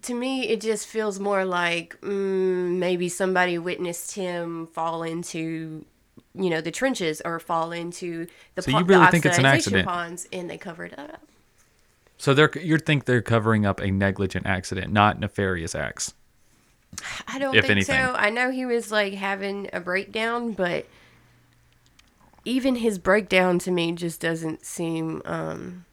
to 0.04 0.14
me, 0.14 0.48
it 0.50 0.62
just 0.62 0.88
feels 0.88 1.20
more 1.20 1.46
like 1.46 2.00
mm, 2.02 2.78
maybe 2.78 3.10
somebody 3.10 3.58
witnessed 3.58 4.16
him 4.16 4.68
fall 4.68 5.04
into, 5.04 5.86
you 6.38 6.50
know, 6.50 6.62
the 6.62 6.72
trenches 6.72 7.22
or 7.26 7.40
fall 7.40 7.72
into 7.72 8.28
the, 8.56 8.62
So 8.62 8.72
po- 8.72 8.80
you 8.80 8.86
really 8.86 9.06
the 9.06 9.12
think 9.12 9.26
it's 9.26 9.38
an 9.38 9.46
accident? 9.46 9.88
ponds, 9.88 10.28
and 10.32 10.50
they 10.50 10.58
cover 10.58 10.86
it 10.86 10.98
up. 10.98 11.22
So 12.18 12.34
they're 12.34 12.52
you 12.62 12.78
think 12.78 13.06
they're 13.06 13.22
covering 13.22 13.66
up 13.66 13.80
a 13.80 13.92
negligent 13.92 14.46
accident, 14.46 14.92
not 14.92 15.20
nefarious 15.20 15.76
acts. 15.76 16.14
I 17.28 17.38
don't 17.38 17.54
If 17.56 17.64
think 17.66 17.72
anything. 17.72 17.96
so. 18.06 18.14
I 18.14 18.30
know 18.30 18.50
he 18.50 18.66
was 18.66 18.92
like 18.92 19.14
having 19.14 19.70
a 19.74 19.80
breakdown, 19.80 20.54
but 20.54 20.86
even 22.46 22.78
his 22.78 22.98
breakdown 22.98 23.60
to 23.60 23.72
me 23.72 23.92
just 23.92 24.20
doesn't 24.22 24.66
seem 24.66 25.22
um 25.26 25.86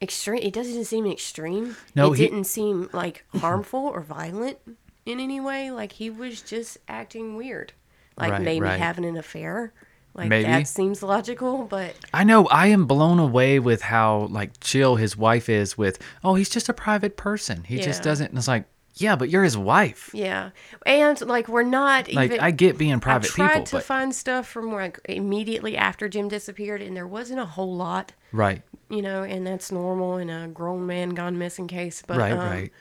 extreme. 0.00 0.42
It 0.42 0.52
doesn't 0.52 0.84
seem 0.84 1.06
extreme. 1.06 1.76
No, 1.94 2.12
it 2.12 2.18
he- 2.18 2.24
didn't 2.28 2.44
seem 2.44 2.88
like 2.92 3.24
harmful 3.38 3.80
or 3.80 4.02
violent 4.02 4.58
in 5.04 5.18
any 5.20 5.40
way. 5.40 5.70
Like 5.70 5.92
he 5.92 6.10
was 6.10 6.42
just 6.42 6.78
acting 6.86 7.34
weird, 7.36 7.72
like 8.16 8.32
Right, 8.32 8.42
maybe 8.42 8.60
right. 8.64 8.78
having 8.78 9.04
an 9.04 9.16
affair. 9.16 9.72
Like 10.14 10.30
Maybe. 10.30 10.44
that 10.44 10.66
seems 10.66 11.02
logical, 11.02 11.64
but 11.64 11.94
I 12.14 12.24
know 12.24 12.46
I 12.46 12.68
am 12.68 12.86
blown 12.86 13.18
away 13.18 13.58
with 13.58 13.82
how 13.82 14.28
like 14.30 14.58
chill 14.60 14.96
his 14.96 15.14
wife 15.14 15.50
is 15.50 15.76
with, 15.76 15.98
oh, 16.24 16.36
he's 16.36 16.48
just 16.48 16.70
a 16.70 16.72
private 16.72 17.18
person. 17.18 17.64
He 17.64 17.78
just 17.78 18.02
doesn't 18.02 18.30
and 18.30 18.38
it's 18.38 18.48
like, 18.48 18.64
yeah, 18.94 19.14
but 19.14 19.28
you're 19.28 19.44
his 19.44 19.58
wife. 19.58 20.08
yeah, 20.14 20.52
and 20.86 21.20
like 21.20 21.48
we're 21.48 21.62
not 21.64 22.10
Like 22.14 22.30
even. 22.30 22.40
I 22.40 22.50
get 22.50 22.78
being 22.78 22.98
private 22.98 23.30
I 23.32 23.34
tried 23.34 23.48
people, 23.48 23.64
to 23.64 23.76
but 23.76 23.82
find 23.84 24.14
stuff 24.14 24.48
from 24.48 24.72
like 24.72 24.98
immediately 25.04 25.76
after 25.76 26.08
Jim 26.08 26.28
disappeared, 26.28 26.80
and 26.80 26.96
there 26.96 27.06
wasn't 27.06 27.40
a 27.40 27.44
whole 27.44 27.76
lot, 27.76 28.14
right, 28.32 28.62
you 28.88 29.02
know, 29.02 29.22
and 29.22 29.46
that's 29.46 29.70
normal 29.70 30.16
in 30.16 30.30
a 30.30 30.48
grown 30.48 30.86
man 30.86 31.10
gone 31.10 31.36
missing 31.36 31.68
case. 31.68 32.02
But 32.06 32.16
right, 32.16 32.32
um, 32.32 32.38
right. 32.38 32.72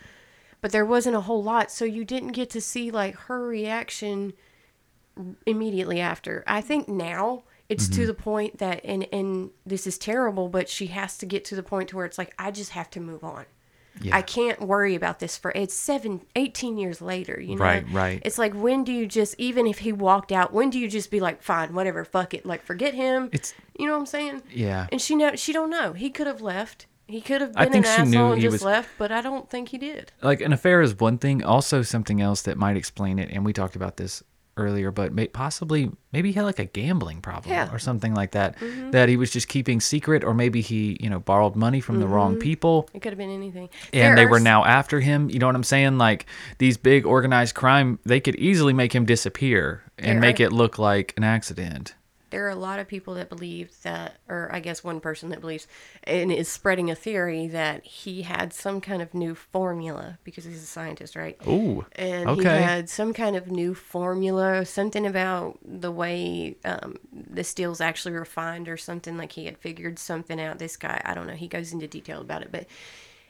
But 0.62 0.72
there 0.72 0.86
wasn't 0.86 1.18
a 1.18 1.22
whole 1.22 1.44
lot, 1.44 1.70
so 1.70 1.84
you 1.84 2.06
didn't 2.06 2.32
get 2.32 2.50
to 2.52 2.62
see 2.62 2.92
like 2.92 3.16
her 3.28 3.46
reaction 3.46 4.32
immediately 5.46 6.00
after. 6.02 6.44
I 6.48 6.62
think 6.62 6.88
now 6.88 7.44
it's 7.70 7.86
Mm-hmm. 7.88 8.02
to 8.02 8.08
the 8.08 8.14
point 8.14 8.58
that, 8.60 8.82
and 8.84 9.08
and 9.12 9.50
this 9.66 9.88
is 9.88 9.98
terrible, 9.98 10.50
but 10.50 10.70
she 10.70 10.88
has 10.88 11.18
to 11.20 11.26
get 11.26 11.44
to 11.46 11.56
the 11.56 11.64
point 11.64 11.90
to 11.90 11.96
where 11.96 12.06
it's 12.06 12.18
like 12.18 12.34
I 12.38 12.52
just 12.52 12.72
have 12.72 12.90
to 12.92 13.00
move 13.00 13.24
on. 13.24 13.46
Yeah. 14.02 14.18
I 14.18 14.22
can't 14.24 14.60
worry 14.60 14.94
about 14.94 15.20
this 15.20 15.38
for 15.38 15.52
it's 15.56 15.74
seven, 15.74 16.22
18 16.36 16.78
years 16.78 17.02
later, 17.02 17.40
you 17.40 17.56
know? 17.56 17.64
Right, 17.64 17.86
right. 17.94 18.22
It's 18.26 18.38
like, 18.38 18.54
when 18.54 18.84
do 18.84 18.92
you 18.92 19.06
just, 19.08 19.36
even 19.38 19.66
if 19.68 19.80
he 19.80 19.94
walked 19.94 20.34
out, 20.34 20.52
when 20.52 20.70
do 20.70 20.78
you 20.78 20.90
just 20.90 21.10
be 21.10 21.22
like, 21.22 21.42
fine, 21.42 21.74
whatever, 21.74 22.04
fuck 22.04 22.34
it, 22.34 22.46
like, 22.46 22.62
forget 22.62 22.94
him? 22.94 23.28
It's- 23.32 23.54
you 23.80 23.86
know 23.88 23.94
what 23.94 24.00
I'm 24.00 24.06
saying? 24.06 24.42
Yeah. 24.54 24.88
And 24.92 25.02
she 25.02 25.16
know, 25.16 25.36
she 25.38 25.54
don't 25.54 25.70
know. 25.70 25.94
He 25.94 26.10
could 26.10 26.28
have 26.28 26.42
left. 26.42 26.88
He 27.08 27.22
could 27.22 27.40
have 27.40 27.54
been 27.54 27.74
an 27.74 27.86
asshole 27.86 28.34
and 28.34 28.42
just 28.42 28.52
was- 28.52 28.64
left, 28.64 28.90
but 28.98 29.14
I 29.14 29.22
don't 29.22 29.50
think 29.50 29.70
he 29.70 29.78
did. 29.78 30.12
like 30.22 30.42
an 30.42 30.52
affair 30.52 30.82
is 30.82 31.00
one 31.00 31.18
thing 31.18 31.42
also 31.42 31.82
something 31.82 32.20
else 32.20 32.42
that 32.42 32.58
might 32.58 32.76
explain 32.76 33.18
it 33.18 33.30
and 33.32 33.46
we 33.46 33.54
talked 33.54 33.78
about 33.78 33.96
this 33.96 34.22
earlier 34.58 34.90
but 34.92 35.14
may, 35.14 35.28
possibly 35.28 35.92
maybe 36.14 36.30
he 36.30 36.34
had 36.36 36.44
like 36.46 36.60
a 36.60 36.66
gambling 36.66 37.22
problem 37.22 37.52
Yeah. 37.54 37.66
Mm-hmm. 37.66 37.76
or 37.76 37.80
something 37.80 38.14
like 38.14 38.32
that 38.32 38.56
that 38.92 39.10
he 39.10 39.18
was 39.18 39.30
just 39.32 39.48
keeping 39.50 39.82
secret 39.82 40.24
or 40.24 40.34
maybe 40.34 40.62
he 40.62 40.98
you 41.02 41.10
know 41.10 41.20
borrowed 41.20 41.56
money 41.56 41.82
from 41.82 42.00
the 42.00 42.08
wrong 42.08 42.38
people 42.38 42.88
It 42.94 43.02
could 43.02 43.12
have 43.12 43.18
been 43.18 43.30
anything. 43.30 43.70
and 43.94 44.18
There 44.18 44.26
they 44.26 44.26
were 44.26 44.40
now 44.40 44.64
after 44.64 45.00
him 45.02 45.30
you 45.30 45.40
know 45.40 45.48
what 45.48 45.56
i'm 45.56 45.64
saying 45.64 45.98
like 45.98 46.26
these 46.58 46.78
big 46.78 47.06
organized 47.06 47.54
crime 47.56 48.00
they 48.06 48.20
could 48.20 48.36
easily 48.38 48.72
make 48.74 48.94
him 48.94 49.06
disappear 49.06 49.84
and 49.98 50.14
There 50.16 50.20
make 50.22 50.40
are- 50.40 50.44
it 50.44 50.54
look 50.54 50.80
like 50.80 51.14
an 51.18 51.24
accident 51.24 51.96
there 52.36 52.46
are 52.48 52.50
a 52.50 52.56
lot 52.56 52.80
of 52.80 52.88
people 52.90 53.14
that 53.14 53.30
believe 53.30 53.82
that, 53.84 54.18
or 54.28 54.50
I 54.52 54.60
guess 54.60 54.84
one 54.84 55.00
person 55.00 55.30
that 55.30 55.40
believes, 55.40 55.68
and 56.04 56.34
is 56.34 56.50
spreading 56.50 56.92
a 56.92 56.96
theory 56.96 57.48
that 57.48 57.86
he 57.86 58.24
had 58.24 58.52
some 58.52 58.82
kind 58.82 59.02
of 59.02 59.14
new 59.14 59.36
formula 59.36 60.20
because 60.26 60.44
he's 60.44 60.62
a 60.62 60.66
scientist, 60.66 61.16
right? 61.16 61.38
Ooh, 61.48 61.86
and 61.94 62.30
he 62.32 62.44
had 62.44 62.90
some 62.90 63.14
kind 63.14 63.38
of 63.38 63.50
new 63.50 63.74
formula, 63.74 64.66
something 64.66 65.08
about 65.08 65.60
the 65.64 65.94
way 65.94 66.58
um, 66.66 66.98
the 67.14 67.46
steel's 67.46 67.80
actually 67.80 68.14
refined 68.14 68.68
or 68.68 68.76
something. 68.76 69.16
Like 69.16 69.32
he 69.32 69.46
had 69.46 69.58
figured 69.58 69.98
something 69.98 70.38
out. 70.42 70.60
This 70.60 70.76
guy, 70.76 71.02
I 71.06 71.14
don't 71.14 71.28
know. 71.28 71.36
He 71.36 71.48
goes 71.48 71.72
into 71.72 71.88
detail 71.88 72.20
about 72.20 72.42
it, 72.42 72.50
but 72.52 72.66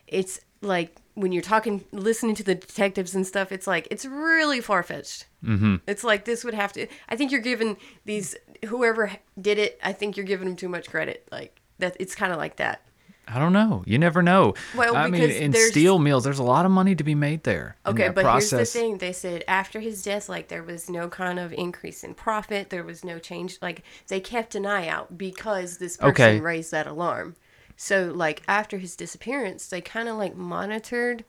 it's 0.07 0.39
like 0.65 0.95
when 1.13 1.31
you're 1.31 1.41
talking, 1.41 1.85
listening 1.91 2.35
to 2.35 2.43
the 2.43 2.55
detectives 2.55 3.15
and 3.15 3.25
stuff. 3.25 3.51
It's 3.51 3.67
like 3.67 3.87
it's 3.91 4.05
really 4.05 4.61
far 4.61 4.83
fetched. 4.83 5.27
Mm-hmm. 5.43 5.77
It's 5.87 6.03
like 6.03 6.25
this 6.25 6.43
would 6.43 6.53
have 6.53 6.73
to. 6.73 6.87
I 7.07 7.15
think 7.15 7.31
you're 7.31 7.41
giving 7.41 7.77
these 8.03 8.35
whoever 8.65 9.11
did 9.39 9.57
it. 9.57 9.79
I 9.83 9.93
think 9.93 10.17
you're 10.17 10.25
giving 10.25 10.47
them 10.47 10.57
too 10.57 10.69
much 10.69 10.89
credit. 10.89 11.27
Like 11.31 11.61
that. 11.79 11.95
It's 11.99 12.15
kind 12.15 12.31
of 12.31 12.37
like 12.37 12.57
that. 12.57 12.81
I 13.27 13.39
don't 13.39 13.53
know. 13.53 13.83
You 13.87 13.97
never 13.97 14.21
know. 14.21 14.53
Well, 14.75 14.95
I 14.95 15.09
mean, 15.09 15.23
in 15.23 15.51
steel 15.53 15.97
mills, 15.97 16.23
there's 16.23 16.37
a 16.37 16.43
lot 16.43 16.65
of 16.65 16.71
money 16.71 16.93
to 16.93 17.03
be 17.03 17.15
made 17.15 17.43
there. 17.43 17.75
Okay, 17.83 18.09
but 18.09 18.23
process. 18.23 18.51
here's 18.51 18.73
the 18.73 18.79
thing. 18.79 18.97
They 18.99 19.13
said 19.13 19.43
after 19.47 19.79
his 19.79 20.03
death, 20.03 20.29
like 20.29 20.47
there 20.49 20.61
was 20.61 20.91
no 20.91 21.09
kind 21.09 21.39
of 21.39 21.51
increase 21.51 22.03
in 22.03 22.13
profit. 22.13 22.69
There 22.69 22.83
was 22.83 23.03
no 23.03 23.17
change. 23.17 23.57
Like 23.63 23.81
they 24.09 24.19
kept 24.19 24.53
an 24.53 24.67
eye 24.67 24.87
out 24.87 25.17
because 25.17 25.79
this 25.79 25.97
person 25.97 26.11
Okay. 26.11 26.39
raised 26.39 26.71
that 26.71 26.85
alarm. 26.85 27.35
So 27.75 28.11
like 28.13 28.43
after 28.47 28.77
his 28.77 28.95
disappearance, 28.95 29.67
they 29.67 29.81
kind 29.81 30.09
of 30.09 30.17
like 30.17 30.35
monitored 30.35 31.25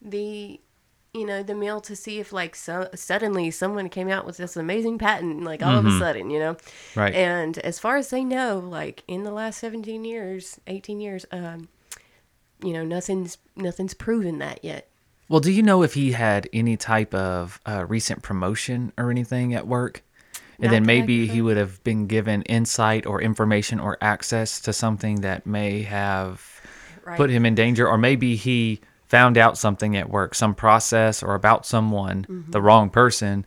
the 0.00 0.60
you 1.14 1.24
know, 1.24 1.42
the 1.42 1.54
mail 1.54 1.80
to 1.80 1.96
see 1.96 2.20
if 2.20 2.32
like 2.32 2.54
so, 2.54 2.88
suddenly 2.94 3.50
someone 3.50 3.88
came 3.88 4.08
out 4.08 4.26
with 4.26 4.36
this 4.36 4.56
amazing 4.56 4.98
patent, 4.98 5.42
like 5.42 5.62
all 5.62 5.78
of 5.78 5.86
a 5.86 5.98
sudden, 5.98 6.30
you 6.30 6.38
know. 6.38 6.54
Mm-hmm. 6.54 7.00
Right. 7.00 7.14
And 7.14 7.58
as 7.58 7.78
far 7.78 7.96
as 7.96 8.10
they 8.10 8.24
know, 8.24 8.58
like 8.58 9.04
in 9.08 9.24
the 9.24 9.32
last 9.32 9.58
17 9.58 10.04
years, 10.04 10.60
18 10.66 11.00
years, 11.00 11.24
um, 11.32 11.68
you 12.62 12.72
know, 12.72 12.84
nothing's 12.84 13.38
nothing's 13.56 13.94
proven 13.94 14.38
that 14.38 14.62
yet. 14.62 14.88
Well, 15.28 15.40
do 15.40 15.50
you 15.50 15.62
know 15.62 15.82
if 15.82 15.94
he 15.94 16.12
had 16.12 16.48
any 16.52 16.76
type 16.76 17.12
of 17.14 17.60
uh, 17.66 17.84
recent 17.86 18.22
promotion 18.22 18.92
or 18.96 19.10
anything 19.10 19.54
at 19.54 19.66
work? 19.66 20.02
And 20.60 20.64
Not 20.64 20.70
then 20.72 20.86
maybe 20.86 21.26
he 21.28 21.40
would 21.40 21.56
have 21.56 21.82
been 21.84 22.06
given 22.08 22.42
insight 22.42 23.06
or 23.06 23.22
information 23.22 23.78
or 23.78 23.96
access 24.00 24.60
to 24.62 24.72
something 24.72 25.20
that 25.20 25.46
may 25.46 25.82
have 25.82 26.60
Right. 27.04 27.16
put 27.16 27.30
him 27.30 27.46
in 27.46 27.54
danger, 27.54 27.88
or 27.88 27.96
maybe 27.96 28.34
he 28.36 28.80
found 29.06 29.38
out 29.38 29.56
something 29.56 29.96
at 29.96 30.10
work, 30.10 30.34
some 30.34 30.54
process 30.54 31.22
or 31.22 31.34
about 31.34 31.64
someone, 31.64 32.44
the 32.50 32.60
wrong 32.60 32.90
person. 32.90 33.46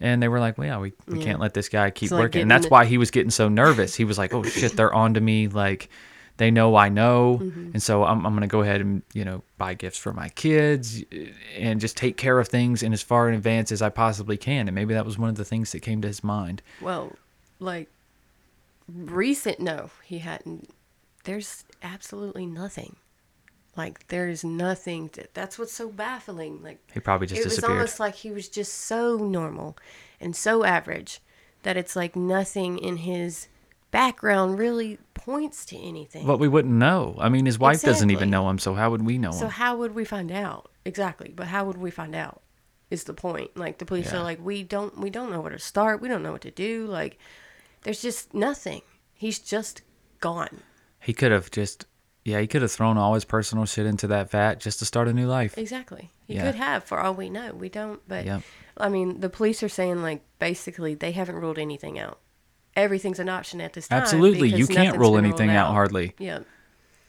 And 0.00 0.22
they 0.22 0.28
were 0.28 0.40
like, 0.40 0.56
well, 0.56 0.66
yeah, 0.66 0.78
we, 0.78 0.82
we 0.82 0.90
Mm-hmm. 0.90 1.16
Yeah. 1.16 1.24
can't 1.26 1.40
let 1.40 1.54
this 1.54 1.68
guy 1.68 1.90
keep 1.90 2.10
like 2.12 2.20
working. 2.20 2.42
And 2.42 2.50
that's 2.50 2.68
why 2.70 2.84
he 2.86 2.98
was 2.98 3.10
getting 3.10 3.30
so 3.30 3.48
nervous. 3.48 3.94
He 3.94 4.04
was 4.04 4.16
like, 4.16 4.32
oh, 4.32 4.42
shit, 4.42 4.76
they're 4.76 4.94
on 4.94 5.14
to 5.14 5.20
me. 5.20 5.48
Like, 5.48 5.90
they 6.36 6.50
know 6.50 6.74
I 6.76 6.88
know. 6.88 7.38
Mm-hmm. 7.40 7.70
And 7.74 7.82
so 7.82 8.04
I'm, 8.04 8.26
I'm 8.26 8.32
going 8.32 8.42
to 8.42 8.46
go 8.46 8.62
ahead 8.62 8.80
and, 8.80 9.02
you 9.12 9.24
know, 9.24 9.42
buy 9.58 9.74
gifts 9.74 9.98
for 9.98 10.12
my 10.12 10.28
kids 10.30 11.02
eh, 11.12 11.28
and 11.56 11.80
just 11.80 11.96
take 11.96 12.16
care 12.16 12.38
of 12.38 12.48
things 12.48 12.82
in 12.82 12.92
as 12.92 13.02
far 13.02 13.28
in 13.28 13.34
advance 13.34 13.70
as 13.70 13.82
I 13.82 13.88
possibly 13.88 14.36
can. 14.36 14.66
And 14.68 14.74
maybe 14.74 14.94
that 14.94 15.04
was 15.04 15.18
one 15.18 15.28
of 15.28 15.36
the 15.36 15.44
things 15.44 15.72
that 15.72 15.80
came 15.80 16.02
to 16.02 16.08
his 16.08 16.24
mind. 16.24 16.62
Well, 16.80 17.12
like 17.60 17.88
recent, 18.88 19.60
no, 19.60 19.90
he 20.02 20.18
hadn't. 20.18 20.70
There's 21.24 21.64
absolutely 21.82 22.46
nothing. 22.46 22.96
Like 23.76 24.06
there's 24.08 24.44
nothing. 24.44 25.08
To, 25.10 25.26
that's 25.34 25.58
what's 25.58 25.72
so 25.72 25.88
baffling. 25.88 26.62
Like 26.62 26.78
He 26.92 27.00
probably 27.00 27.26
just 27.26 27.42
disappeared. 27.42 27.44
it 27.44 27.48
was 27.48 27.56
disappeared. 27.56 27.76
almost 27.78 28.00
like 28.00 28.14
he 28.16 28.30
was 28.30 28.48
just 28.48 28.72
so 28.74 29.16
normal 29.16 29.76
and 30.20 30.34
so 30.36 30.64
average 30.64 31.20
that 31.62 31.76
it's 31.76 31.96
like 31.96 32.14
nothing 32.14 32.78
in 32.78 32.98
his 32.98 33.48
background 33.94 34.58
really 34.58 34.98
points 35.14 35.64
to 35.66 35.76
anything. 35.78 36.26
But 36.26 36.38
we 36.38 36.48
wouldn't 36.48 36.74
know. 36.74 37.16
I 37.20 37.28
mean, 37.28 37.46
his 37.46 37.60
wife 37.60 37.80
doesn't 37.80 38.10
even 38.10 38.28
know 38.28 38.48
him, 38.50 38.58
so 38.58 38.74
how 38.74 38.90
would 38.90 39.02
we 39.02 39.18
know 39.18 39.30
So 39.30 39.44
him? 39.46 39.52
how 39.52 39.76
would 39.76 39.94
we 39.94 40.04
find 40.04 40.32
out? 40.32 40.68
Exactly. 40.84 41.32
But 41.34 41.46
how 41.46 41.64
would 41.64 41.76
we 41.78 41.90
find 41.92 42.14
out? 42.14 42.42
Is 42.90 43.04
the 43.04 43.14
point. 43.14 43.56
Like 43.56 43.78
the 43.78 43.84
police 43.86 44.12
Yeah. 44.12 44.18
are 44.18 44.22
like, 44.24 44.44
we 44.44 44.62
don't 44.64 44.98
we 44.98 45.10
don't 45.10 45.30
know 45.30 45.40
where 45.40 45.52
to 45.52 45.58
start. 45.60 46.00
We 46.02 46.08
don't 46.08 46.22
know 46.24 46.32
what 46.32 46.42
to 46.42 46.50
do. 46.50 46.86
Like 46.86 47.18
there's 47.82 48.02
just 48.02 48.34
nothing. 48.34 48.82
He's 49.14 49.38
just 49.38 49.82
gone. 50.20 50.60
He 51.00 51.12
could 51.12 51.30
have 51.32 51.50
just, 51.50 51.86
yeah, 52.24 52.40
he 52.40 52.46
could 52.46 52.62
have 52.62 52.72
thrown 52.72 52.98
all 52.98 53.14
his 53.14 53.24
personal 53.24 53.64
shit 53.64 53.86
into 53.86 54.06
that 54.08 54.30
vat 54.30 54.58
just 54.58 54.80
to 54.80 54.84
start 54.84 55.06
a 55.08 55.12
new 55.12 55.26
life. 55.28 55.56
Exactly. 55.56 56.10
He 56.26 56.34
Yeah. 56.34 56.46
could 56.46 56.56
have 56.56 56.82
for 56.84 56.98
all 57.00 57.14
we 57.14 57.30
know. 57.30 57.52
We 57.54 57.68
don't 57.68 58.00
but 58.08 58.24
Yep. 58.26 58.42
I 58.76 58.88
mean, 58.88 59.20
the 59.20 59.30
police 59.30 59.62
are 59.62 59.68
saying 59.68 60.02
like 60.02 60.22
basically 60.40 60.94
they 60.96 61.12
haven't 61.12 61.36
ruled 61.36 61.58
anything 61.58 61.96
out. 61.98 62.18
Everything's 62.76 63.18
an 63.18 63.28
option 63.28 63.60
at 63.60 63.72
this 63.72 63.88
time. 63.88 64.02
Absolutely. 64.02 64.48
You 64.48 64.66
can't 64.66 64.98
rule 64.98 65.16
anything 65.16 65.48
ruled 65.48 65.58
out 65.58 65.72
hardly. 65.72 66.14
Yeah. 66.18 66.40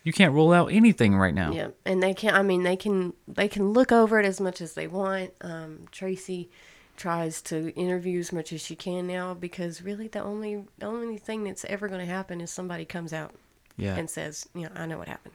You 0.04 0.14
can't 0.14 0.34
rule 0.34 0.52
out 0.52 0.72
anything 0.72 1.16
right 1.16 1.34
now. 1.34 1.52
Yeah, 1.52 1.70
and 1.84 2.02
they 2.04 2.14
can't. 2.14 2.36
I 2.36 2.44
mean, 2.44 2.62
they 2.62 2.76
can. 2.78 3.14
They 3.28 3.48
can 3.48 3.74
look 3.74 3.92
over 3.92 4.20
it 4.20 4.26
as 4.26 4.40
much 4.40 4.62
as 4.62 4.76
they 4.76 4.86
want. 4.86 5.32
Um, 5.42 5.86
Tracy 5.92 6.52
tries 6.96 7.42
to 7.42 7.74
interview 7.74 8.20
as 8.20 8.32
much 8.32 8.54
as 8.54 8.62
she 8.62 8.76
can 8.76 9.08
now 9.08 9.34
because 9.34 9.82
really 9.82 10.08
the 10.08 10.22
only 10.22 10.64
the 10.78 10.86
only 10.86 11.18
thing 11.18 11.44
that's 11.44 11.66
ever 11.66 11.88
going 11.88 12.00
to 12.00 12.06
happen 12.06 12.40
is 12.40 12.52
somebody 12.52 12.86
comes 12.86 13.12
out 13.14 13.34
Yeah. 13.78 13.96
and 13.96 14.08
says, 14.10 14.48
you 14.54 14.62
know, 14.62 14.70
I 14.76 14.86
know 14.86 14.98
what 15.00 15.08
happened. 15.08 15.34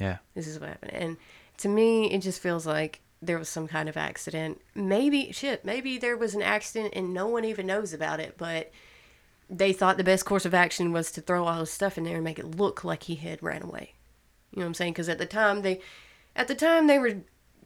yeah. 0.00 0.16
This 0.34 0.46
is 0.48 0.58
what 0.58 0.70
happened. 0.70 0.94
And 0.94 1.16
to 1.58 1.68
me, 1.68 2.10
it 2.10 2.22
just 2.22 2.40
feels 2.40 2.66
like 2.66 3.00
there 3.22 3.38
was 3.38 3.48
some 3.50 3.68
kind 3.68 3.88
of 3.88 3.96
accident. 3.98 4.60
Maybe 4.74 5.30
shit. 5.32 5.62
Maybe 5.64 5.98
there 5.98 6.16
was 6.16 6.34
an 6.34 6.42
accident 6.42 6.94
and 6.96 7.12
no 7.12 7.26
one 7.26 7.44
even 7.44 7.66
knows 7.66 7.92
about 7.92 8.18
it, 8.18 8.36
but. 8.38 8.72
They 9.48 9.72
thought 9.72 9.96
the 9.96 10.04
best 10.04 10.24
course 10.24 10.44
of 10.44 10.54
action 10.54 10.92
was 10.92 11.10
to 11.12 11.20
throw 11.20 11.44
all 11.46 11.60
his 11.60 11.70
stuff 11.70 11.96
in 11.96 12.04
there 12.04 12.16
and 12.16 12.24
make 12.24 12.38
it 12.38 12.56
look 12.56 12.82
like 12.84 13.04
he 13.04 13.14
had 13.16 13.42
ran 13.42 13.62
away. 13.62 13.94
You 14.50 14.60
know 14.60 14.64
what 14.64 14.68
I'm 14.68 14.74
saying? 14.74 14.92
Because 14.94 15.08
at 15.08 15.18
the 15.18 15.26
time 15.26 15.62
they, 15.62 15.80
at 16.34 16.48
the 16.48 16.54
time 16.54 16.86
they 16.86 16.98
were 16.98 17.18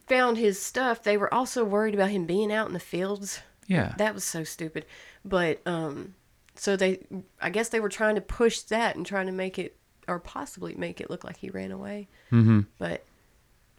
found 0.07 0.37
his 0.37 0.61
stuff, 0.61 1.01
they 1.01 1.17
were 1.17 1.33
also 1.33 1.63
worried 1.63 1.93
about 1.95 2.09
him 2.11 2.25
being 2.25 2.51
out 2.51 2.67
in 2.67 2.73
the 2.73 2.79
fields. 2.79 3.41
Yeah. 3.67 3.93
That 3.97 4.13
was 4.13 4.23
so 4.23 4.43
stupid. 4.43 4.85
But 5.25 5.61
um, 5.65 6.15
so 6.55 6.75
they, 6.75 6.99
I 7.41 7.49
guess 7.49 7.69
they 7.69 7.79
were 7.79 7.89
trying 7.89 8.15
to 8.15 8.21
push 8.21 8.59
that 8.61 8.95
and 8.95 9.05
trying 9.05 9.25
to 9.27 9.31
make 9.31 9.57
it, 9.57 9.75
or 10.07 10.19
possibly 10.19 10.75
make 10.75 10.99
it 11.01 11.09
look 11.09 11.23
like 11.23 11.37
he 11.37 11.49
ran 11.49 11.71
away. 11.71 12.09
mm-hmm. 12.31 12.61
But 12.77 13.05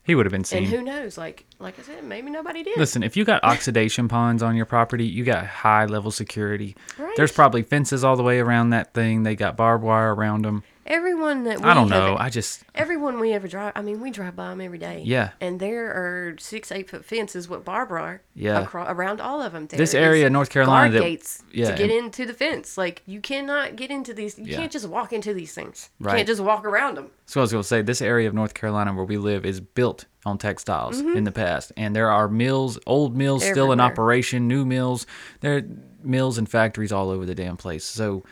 He 0.05 0.15
would 0.15 0.25
have 0.27 0.33
been 0.33 0.45
seen. 0.45 0.65
and 0.65 0.73
who 0.73 0.83
knows? 0.83 1.19
Like 1.19 1.45
like 1.63 1.79
I 1.79 1.83
said, 1.83 2.05
maybe 2.05 2.31
nobody 2.31 2.63
did. 2.63 2.77
Listen, 2.77 3.03
if 3.03 3.17
you 3.17 3.25
got 3.25 3.43
oxidation 3.45 4.09
ponds 4.09 4.43
on 4.43 4.57
your 4.57 4.67
property, 4.67 5.07
you 5.07 5.25
got 5.25 5.47
high 5.47 5.87
level 5.87 6.11
security. 6.11 6.77
Right. 6.99 7.17
There's 7.17 7.33
probably 7.33 7.63
fences 7.63 8.05
all 8.05 8.17
the 8.17 8.23
way 8.23 8.41
around 8.41 8.71
that 8.71 8.93
thing. 8.95 9.23
They 9.23 9.37
got 9.37 9.57
barbed 9.57 9.85
wire 9.85 10.15
around 10.15 10.45
them. 10.45 10.63
Everyone 10.85 11.45
that 11.45 11.61
we 11.61 11.65
I 11.65 11.75
don't 11.75 11.89
know. 11.89 12.17
I 12.19 12.29
just 12.29 12.65
Everyone 12.75 13.21
we 13.21 13.33
ever 13.33 13.47
drive, 13.47 13.73
I 13.77 13.83
mean, 13.83 14.01
we 14.01 14.11
drive 14.11 14.35
by 14.35 14.49
them 14.49 14.61
every 14.61 14.79
day. 14.79 15.03
Yeah. 15.07 15.31
And 15.41 15.61
there 15.61 15.87
are 15.87 16.35
six, 16.41 16.73
eight 16.73 16.91
foot 16.91 17.05
fences 17.05 17.49
with 17.49 17.65
barbed 17.65 17.93
wire. 17.93 18.21
Yeah. 18.35 18.63
Across, 18.63 18.91
around 18.91 19.21
all 19.21 19.41
of 19.41 19.53
them. 19.53 19.69
This 19.69 19.95
area 19.95 20.29
North 20.29 20.51
Carolina 20.51 20.91
that- 20.95 21.01
gates 21.01 21.45
yeah, 21.53 21.71
to 21.71 21.77
get 21.77 21.83
and- 21.91 22.07
into 22.07 22.27
the 22.27 22.35
fence. 22.35 22.77
Like 22.77 23.03
you 23.07 23.21
cannot 23.21 23.77
get 23.77 23.93
into 23.93 24.13
these. 24.13 24.37
You 24.37 24.47
Yeah. 24.47 24.57
can't 24.57 24.73
just 24.73 24.89
walk 24.89 25.13
into 25.13 25.33
these 25.33 25.55
things. 25.55 25.89
You 26.01 26.07
Right. 26.07 26.17
can't 26.17 26.27
just 26.29 26.41
walk 26.43 26.65
around 26.65 26.97
them. 26.97 27.11
So 27.27 27.41
I 27.41 27.43
was 27.43 27.53
going 27.53 27.63
to 27.63 27.69
say, 27.69 27.81
this 27.83 28.03
area 28.03 28.27
of 28.27 28.35
North 28.35 28.53
Carolina 28.53 28.93
where 28.93 29.05
we 29.05 29.19
live 29.19 29.47
is 29.47 29.61
built 29.61 30.07
on 30.25 30.39
textiles 30.39 31.03
Mm-hmm. 31.03 31.17
in 31.17 31.25
the 31.25 31.33
past, 31.33 31.73
and 31.77 31.95
there 31.97 32.11
are 32.11 32.29
mills, 32.29 32.79
old 32.87 33.17
mills 33.17 33.45
still 33.45 33.73
in 33.73 33.81
operation, 33.81 34.47
new 34.49 34.65
mills. 34.65 35.07
There 35.41 35.57
are 35.57 35.63
mills 36.03 36.39
and 36.39 36.49
factories 36.49 36.93
all 36.93 37.11
over 37.11 37.27
the 37.27 37.35
damn 37.35 37.57
place. 37.57 37.85
So, 37.85 38.25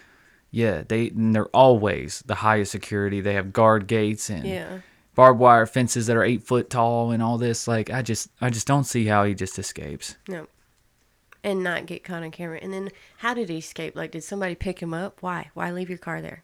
yeah, 0.50 0.83
they 0.87 1.09
and 1.09 1.35
they're 1.35 1.46
always 1.48 2.22
the 2.26 2.37
highest 2.37 2.72
security. 2.72 3.20
They 3.20 3.35
have 3.35 3.53
guard 3.53 3.87
gates 3.87 4.31
and 4.31 4.44
Yeah. 4.46 4.79
barbed 5.14 5.38
wire 5.40 5.66
fences 5.66 6.07
that 6.07 6.16
are 6.16 6.24
eight 6.24 6.42
foot 6.44 6.70
tall 6.70 7.11
and 7.11 7.22
all 7.22 7.38
this. 7.38 7.66
Like, 7.68 7.90
I 7.90 8.03
just, 8.03 8.29
I 8.40 8.50
just 8.50 8.66
don't 8.66 8.85
see 8.85 9.07
how 9.07 9.24
he 9.24 9.35
just 9.35 9.59
escapes. 9.59 10.16
No. 10.29 10.46
And 11.42 11.62
not 11.64 11.87
get 11.87 12.05
caught 12.05 12.22
on 12.22 12.31
camera. 12.33 12.59
And 12.61 12.72
then 12.72 12.90
how 13.18 13.33
did 13.35 13.48
he 13.48 13.59
escape? 13.59 13.96
Like, 13.96 14.11
did 14.12 14.22
somebody 14.24 14.55
pick 14.55 14.81
him 14.81 14.92
up? 14.92 15.22
Why? 15.22 15.50
Why 15.55 15.70
leave 15.72 15.88
your 15.88 15.98
car 15.98 16.20
there? 16.20 16.42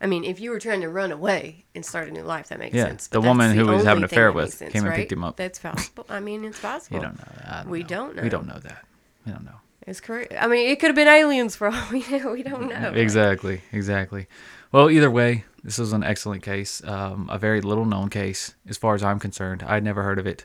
I 0.00 0.06
mean, 0.06 0.24
if 0.24 0.40
you 0.40 0.50
were 0.50 0.58
trying 0.60 0.82
to 0.82 0.88
run 0.88 1.10
away 1.12 1.64
and 1.74 1.84
start 1.84 2.08
a 2.08 2.10
new 2.10 2.22
life, 2.22 2.48
that 2.48 2.58
makes 2.58 2.74
Yeah, 2.74 2.84
sense. 2.86 3.06
the 3.08 3.20
woman 3.20 3.48
that's 3.56 3.58
who 3.58 3.72
was 3.74 3.84
having 3.84 4.02
an 4.02 4.04
affair 4.04 4.30
with 4.32 4.52
sense, 4.54 4.72
came 4.72 4.82
and 4.82 4.90
right? 4.90 4.96
picked 4.98 5.12
him 5.12 5.24
up. 5.24 5.36
That's 5.36 5.58
possible. 5.58 6.04
I 6.10 6.20
mean, 6.20 6.44
it's 6.44 6.60
possible. 6.60 6.96
You 6.98 7.02
don't 7.02 7.18
know. 7.18 7.32
that. 7.38 7.66
I 7.66 7.68
We 7.68 7.80
know. 7.80 7.86
don't 7.88 8.16
know. 8.16 8.22
We 8.22 8.28
don't 8.28 8.46
know 8.46 8.58
that. 8.58 8.84
We 9.24 9.32
don't 9.32 9.44
know. 9.44 9.60
It's 9.86 10.00
correct. 10.00 10.34
I 10.38 10.48
mean, 10.48 10.68
it 10.68 10.80
could 10.80 10.88
have 10.88 10.96
been 10.96 11.06
aliens 11.08 11.54
for 11.56 11.68
all 11.68 11.82
we 11.92 12.04
know. 12.10 12.32
We 12.32 12.42
don't 12.42 12.68
know. 12.68 12.92
Exactly, 12.94 13.60
exactly. 13.72 14.26
Well, 14.72 14.90
either 14.90 15.10
way, 15.10 15.44
this 15.62 15.78
is 15.78 15.92
an 15.92 16.02
excellent 16.02 16.42
case. 16.42 16.82
Um, 16.84 17.28
a 17.30 17.38
very 17.38 17.60
little 17.60 17.84
known 17.84 18.08
case, 18.10 18.54
as 18.68 18.76
far 18.76 18.94
as 18.94 19.02
I'm 19.04 19.18
concerned. 19.20 19.62
I'd 19.62 19.84
never 19.84 20.02
heard 20.02 20.18
of 20.18 20.26
it. 20.26 20.44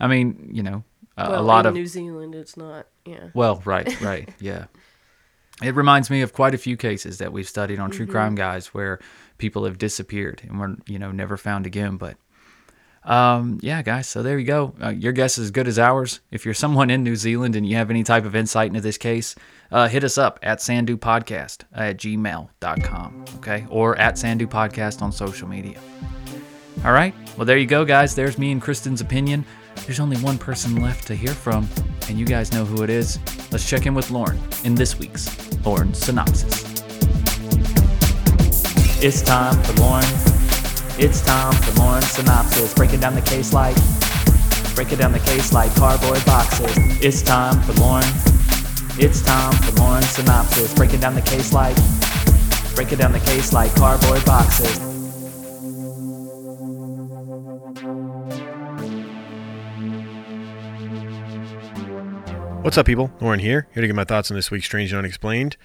I 0.00 0.06
mean, 0.06 0.50
you 0.52 0.62
know, 0.62 0.82
a, 1.16 1.22
Mm-hmm. 1.24 1.30
Well, 1.32 1.40
a 1.40 1.42
lot 1.42 1.66
in 1.66 1.68
of 1.68 1.74
New 1.74 1.86
Zealand, 1.86 2.34
it's 2.34 2.56
not. 2.56 2.86
Yeah. 3.04 3.28
well, 3.34 3.60
right, 3.66 4.00
right, 4.00 4.28
yeah. 4.40 4.64
It 5.62 5.74
reminds 5.74 6.10
me 6.10 6.22
of 6.22 6.32
quite 6.32 6.54
a 6.54 6.58
few 6.58 6.76
cases 6.76 7.18
that 7.18 7.32
we've 7.32 7.48
studied 7.48 7.78
on 7.78 7.90
Mm-hmm. 7.90 7.96
True 7.96 8.06
Crime 8.06 8.34
Guys 8.34 8.68
where 8.68 8.98
people 9.38 9.64
have 9.64 9.78
disappeared 9.78 10.42
and 10.48 10.58
were, 10.58 10.76
you 10.86 10.98
know, 10.98 11.10
never 11.12 11.36
found 11.36 11.66
again. 11.66 11.96
But 11.96 12.16
um, 13.04 13.58
yeah, 13.62 13.82
guys. 13.82 14.08
So 14.08 14.22
there 14.22 14.38
you 14.38 14.46
go. 14.46 14.74
Uh, 14.82 14.90
your 14.90 15.12
guess 15.12 15.38
is 15.38 15.44
as 15.46 15.50
good 15.50 15.66
as 15.66 15.78
ours. 15.78 16.20
If 16.30 16.44
you're 16.44 16.54
someone 16.54 16.90
in 16.90 17.02
New 17.02 17.16
Zealand 17.16 17.56
and 17.56 17.66
you 17.66 17.76
have 17.76 17.90
any 17.90 18.02
type 18.04 18.24
of 18.24 18.36
insight 18.36 18.68
into 18.68 18.80
this 18.80 18.98
case, 18.98 19.34
uh, 19.72 19.88
hit 19.88 20.04
us 20.04 20.18
up 20.18 20.38
at 20.42 20.60
Sandu 20.60 20.96
Podcast 20.96 21.62
at 21.72 21.96
gmail.com. 21.96 23.24
Okay. 23.36 23.66
Or 23.70 23.96
at 23.96 24.18
Sandu 24.18 24.46
Podcast 24.46 25.02
on 25.02 25.12
social 25.12 25.48
media. 25.48 25.80
All 26.84 26.92
right. 26.92 27.14
Well, 27.36 27.46
there 27.46 27.58
you 27.58 27.66
go, 27.66 27.84
guys. 27.84 28.14
There's 28.14 28.38
me 28.38 28.52
and 28.52 28.60
Kristen's 28.62 29.00
opinion. 29.00 29.44
There's 29.86 30.00
only 30.00 30.16
one 30.18 30.38
person 30.38 30.82
left 30.82 31.06
to 31.06 31.14
hear 31.14 31.32
from, 31.32 31.68
and 32.08 32.18
you 32.18 32.26
guys 32.26 32.52
know 32.52 32.64
who 32.64 32.82
it 32.82 32.90
is. 32.90 33.18
Let's 33.50 33.68
check 33.68 33.86
in 33.86 33.94
with 33.94 34.10
Lauren 34.10 34.38
in 34.64 34.74
this 34.74 34.98
week's 34.98 35.49
Lauren 35.64 35.92
Synopsis. 35.92 36.64
It's 39.02 39.22
time 39.22 39.62
for 39.62 39.72
Lauren. 39.80 40.04
It's 40.98 41.20
time 41.20 41.52
for 41.52 41.80
Lauren 41.80 42.02
Synopsis. 42.02 42.74
Breaking 42.74 43.00
down 43.00 43.14
the 43.14 43.22
case 43.22 43.52
like, 43.52 43.76
breaking 44.74 44.98
down 44.98 45.12
the 45.12 45.20
case 45.20 45.52
like 45.52 45.74
cardboard 45.74 46.24
boxes. 46.24 46.76
It's 47.02 47.22
time 47.22 47.60
for 47.62 47.72
Lauren. 47.80 48.06
It's 48.98 49.22
time 49.22 49.52
for 49.52 49.72
Lauren 49.80 50.02
Synopsis. 50.02 50.74
Breaking 50.74 51.00
down 51.00 51.14
the 51.14 51.22
case 51.22 51.52
like, 51.52 51.76
breaking 52.74 52.98
down 52.98 53.12
the 53.12 53.20
case 53.20 53.52
like 53.52 53.74
cardboard 53.74 54.24
boxes. 54.24 54.89
What's 62.62 62.76
up, 62.76 62.84
people? 62.84 63.10
Lauren 63.22 63.40
here, 63.40 63.68
here 63.72 63.80
to 63.80 63.86
get 63.86 63.96
my 63.96 64.04
thoughts 64.04 64.30
on 64.30 64.36
this 64.36 64.50
week's 64.50 64.66
Strange 64.66 64.92
and 64.92 64.98
Unexplained. 64.98 65.56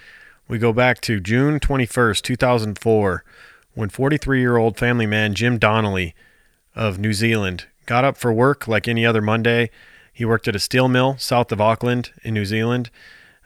We 0.47 0.57
go 0.57 0.71
back 0.71 1.01
to 1.01 1.19
June 1.19 1.59
21st, 1.59 2.21
2004, 2.21 3.25
when 3.73 3.89
43 3.89 4.39
year 4.39 4.55
old 4.55 4.77
family 4.77 5.05
man 5.05 5.33
Jim 5.33 5.57
Donnelly 5.57 6.15
of 6.73 6.97
New 6.97 7.11
Zealand 7.11 7.65
got 7.85 8.05
up 8.05 8.15
for 8.15 8.31
work 8.31 8.69
like 8.69 8.87
any 8.87 9.05
other 9.05 9.21
Monday, 9.21 9.69
He 10.13 10.23
worked 10.23 10.47
at 10.47 10.55
a 10.55 10.59
steel 10.59 10.87
mill 10.87 11.17
south 11.17 11.51
of 11.51 11.59
Auckland 11.59 12.11
in 12.23 12.33
New 12.33 12.45
Zealand. 12.45 12.89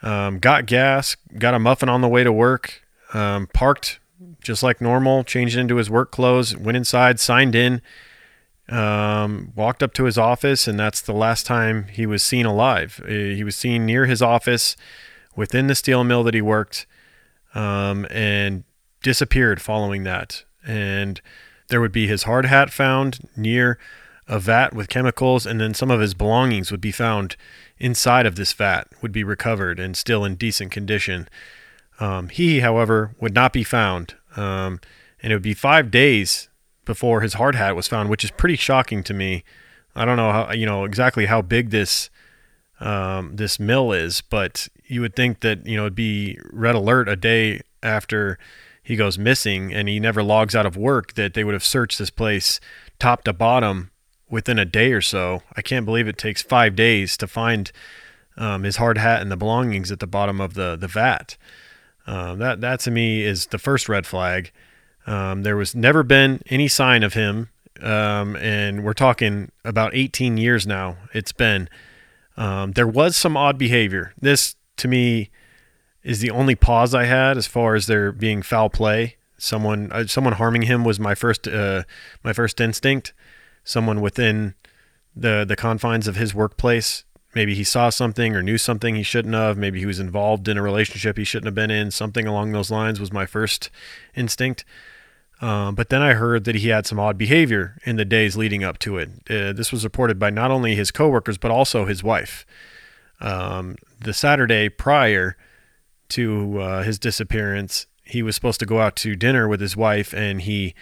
Um, 0.03 0.37
got 0.37 0.67
gas, 0.67 1.17
got 1.39 1.55
a 1.55 1.59
muffin 1.59 1.89
on 1.89 2.01
the 2.01 2.07
way 2.07 2.23
to 2.23 2.31
work, 2.31 2.83
um, 3.15 3.47
parked 3.51 3.99
just 4.41 4.61
like 4.61 4.79
normal, 4.79 5.23
changed 5.23 5.57
into 5.57 5.77
his 5.77 5.89
work 5.89 6.11
clothes, 6.11 6.55
went 6.55 6.77
inside, 6.77 7.19
signed 7.19 7.55
in, 7.55 7.81
um, 8.71 9.51
walked 9.55 9.81
up 9.81 9.93
to 9.95 10.05
his 10.05 10.17
office, 10.17 10.67
and 10.67 10.79
that's 10.79 11.01
the 11.01 11.13
last 11.13 11.45
time 11.45 11.87
he 11.87 12.05
was 12.05 12.21
seen 12.23 12.45
alive. 12.45 13.01
Uh, 13.03 13.07
he 13.07 13.43
was 13.43 13.55
seen 13.55 13.85
near 13.85 14.05
his 14.05 14.21
office 14.21 14.75
within 15.35 15.67
the 15.67 15.75
steel 15.75 16.03
mill 16.03 16.23
that 16.23 16.33
he 16.33 16.41
worked 16.41 16.85
um, 17.55 18.05
and 18.09 18.63
disappeared 19.01 19.61
following 19.61 20.03
that. 20.03 20.43
And 20.65 21.21
there 21.69 21.81
would 21.81 21.91
be 21.91 22.07
his 22.07 22.23
hard 22.23 22.45
hat 22.45 22.71
found 22.71 23.27
near 23.35 23.79
a 24.27 24.39
vat 24.39 24.73
with 24.73 24.89
chemicals, 24.89 25.45
and 25.45 25.59
then 25.59 25.73
some 25.73 25.89
of 25.89 25.99
his 25.99 26.13
belongings 26.13 26.69
would 26.71 26.81
be 26.81 26.91
found 26.91 27.35
inside 27.79 28.25
of 28.25 28.35
this 28.35 28.53
vat, 28.53 28.87
would 29.01 29.11
be 29.11 29.23
recovered 29.23 29.79
and 29.79 29.97
still 29.97 30.23
in 30.23 30.35
decent 30.35 30.71
condition. 30.71 31.27
Um, 31.99 32.29
he, 32.29 32.59
however, 32.59 33.15
would 33.19 33.33
not 33.33 33.53
be 33.53 33.63
found, 33.63 34.15
um, 34.35 34.79
and 35.23 35.31
it 35.31 35.35
would 35.35 35.41
be 35.41 35.55
five 35.55 35.89
days 35.89 36.48
before 36.89 37.21
his 37.21 37.35
hard 37.35 37.53
hat 37.53 37.75
was 37.75 37.87
found, 37.87 38.09
which 38.09 38.23
is 38.23 38.31
pretty 38.31 38.55
shocking 38.55 39.03
to 39.03 39.13
me. 39.13 39.43
I 39.95 40.05
don't 40.05 40.17
know 40.17 40.31
how 40.31 40.51
you 40.51 40.65
know 40.65 40.85
exactly 40.85 41.27
how 41.27 41.43
big 41.43 41.69
this 41.69 42.09
um, 42.79 43.35
this 43.35 43.59
mill 43.59 43.91
is, 43.91 44.21
but 44.21 44.67
you 44.87 45.01
would 45.01 45.15
think 45.15 45.41
that 45.41 45.67
you 45.67 45.77
know 45.77 45.83
it'd 45.83 45.93
be 45.93 46.39
red 46.51 46.73
alert 46.73 47.07
a 47.07 47.15
day 47.15 47.61
after 47.83 48.39
he 48.81 48.95
goes 48.95 49.19
missing 49.19 49.71
and 49.71 49.87
he 49.87 49.99
never 49.99 50.23
logs 50.23 50.55
out 50.55 50.65
of 50.65 50.75
work 50.75 51.13
that 51.13 51.35
they 51.35 51.43
would 51.43 51.53
have 51.53 51.63
searched 51.63 51.99
this 51.99 52.09
place 52.09 52.59
top 52.97 53.23
to 53.25 53.33
bottom 53.33 53.91
within 54.27 54.57
a 54.57 54.65
day 54.65 54.91
or 54.91 55.01
so. 55.01 55.43
I 55.55 55.61
can't 55.61 55.85
believe 55.85 56.07
it 56.07 56.17
takes 56.17 56.41
five 56.41 56.75
days 56.75 57.15
to 57.17 57.27
find 57.27 57.71
um, 58.35 58.63
his 58.63 58.77
hard 58.77 58.97
hat 58.97 59.21
and 59.21 59.31
the 59.31 59.37
belongings 59.37 59.91
at 59.91 59.99
the 59.99 60.07
bottom 60.07 60.41
of 60.41 60.55
the 60.55 60.75
the 60.75 60.87
vat. 60.87 61.37
Uh, 62.07 62.33
that 62.33 62.61
that 62.61 62.79
to 62.79 62.89
me 62.89 63.21
is 63.21 63.45
the 63.47 63.59
first 63.59 63.87
red 63.87 64.07
flag. 64.07 64.51
Um, 65.07 65.43
there 65.43 65.57
was 65.57 65.75
never 65.75 66.03
been 66.03 66.41
any 66.47 66.67
sign 66.67 67.03
of 67.03 67.13
him, 67.13 67.49
um, 67.81 68.35
and 68.35 68.83
we're 68.83 68.93
talking 68.93 69.51
about 69.63 69.95
18 69.95 70.37
years 70.37 70.67
now. 70.67 70.97
It's 71.13 71.31
been. 71.31 71.69
Um, 72.37 72.71
there 72.73 72.87
was 72.87 73.15
some 73.17 73.35
odd 73.35 73.57
behavior. 73.57 74.13
This 74.19 74.55
to 74.77 74.87
me 74.87 75.29
is 76.03 76.21
the 76.21 76.31
only 76.31 76.55
pause 76.55 76.93
I 76.93 77.05
had 77.05 77.37
as 77.37 77.47
far 77.47 77.75
as 77.75 77.87
there 77.87 78.11
being 78.11 78.41
foul 78.41 78.69
play. 78.69 79.17
Someone 79.37 79.91
uh, 79.91 80.07
someone 80.07 80.33
harming 80.33 80.63
him 80.63 80.83
was 80.83 80.99
my 80.99 81.15
first 81.15 81.47
uh, 81.47 81.83
my 82.23 82.33
first 82.33 82.59
instinct. 82.61 83.13
Someone 83.63 84.01
within 84.01 84.55
the 85.15 85.45
the 85.47 85.55
confines 85.55 86.07
of 86.07 86.15
his 86.15 86.33
workplace. 86.33 87.03
Maybe 87.35 87.53
he 87.53 87.63
saw 87.63 87.89
something 87.89 88.35
or 88.35 88.41
knew 88.41 88.57
something 88.57 88.95
he 88.95 89.03
shouldn't 89.03 89.35
have. 89.35 89.57
Maybe 89.57 89.79
he 89.79 89.85
was 89.85 89.99
involved 89.99 90.47
in 90.47 90.57
a 90.57 90.63
relationship 90.63 91.17
he 91.17 91.23
shouldn't 91.23 91.45
have 91.45 91.55
been 91.55 91.71
in. 91.71 91.91
Something 91.91 92.25
along 92.25 92.51
those 92.51 92.71
lines 92.71 92.99
was 92.99 93.13
my 93.13 93.25
first 93.25 93.69
instinct. 94.15 94.65
Um, 95.41 95.75
but 95.75 95.89
then 95.89 96.01
I 96.01 96.13
heard 96.13 96.43
that 96.45 96.55
he 96.55 96.69
had 96.69 96.85
some 96.85 96.99
odd 96.99 97.17
behavior 97.17 97.77
in 97.85 97.95
the 97.95 98.05
days 98.05 98.35
leading 98.35 98.63
up 98.63 98.77
to 98.79 98.97
it. 98.97 99.09
Uh, 99.29 99.53
this 99.53 99.71
was 99.71 99.83
reported 99.83 100.19
by 100.19 100.29
not 100.29 100.51
only 100.51 100.75
his 100.75 100.91
coworkers 100.91 101.37
but 101.37 101.51
also 101.51 101.85
his 101.85 102.03
wife. 102.03 102.45
Um, 103.21 103.75
the 104.01 104.13
Saturday 104.13 104.69
prior 104.69 105.37
to 106.09 106.59
uh, 106.59 106.83
his 106.83 106.99
disappearance, 106.99 107.85
he 108.03 108.23
was 108.23 108.35
supposed 108.35 108.59
to 108.59 108.65
go 108.65 108.81
out 108.81 108.95
to 108.97 109.15
dinner 109.15 109.47
with 109.47 109.61
his 109.61 109.77
wife, 109.77 110.13
and 110.13 110.41
he 110.41 110.73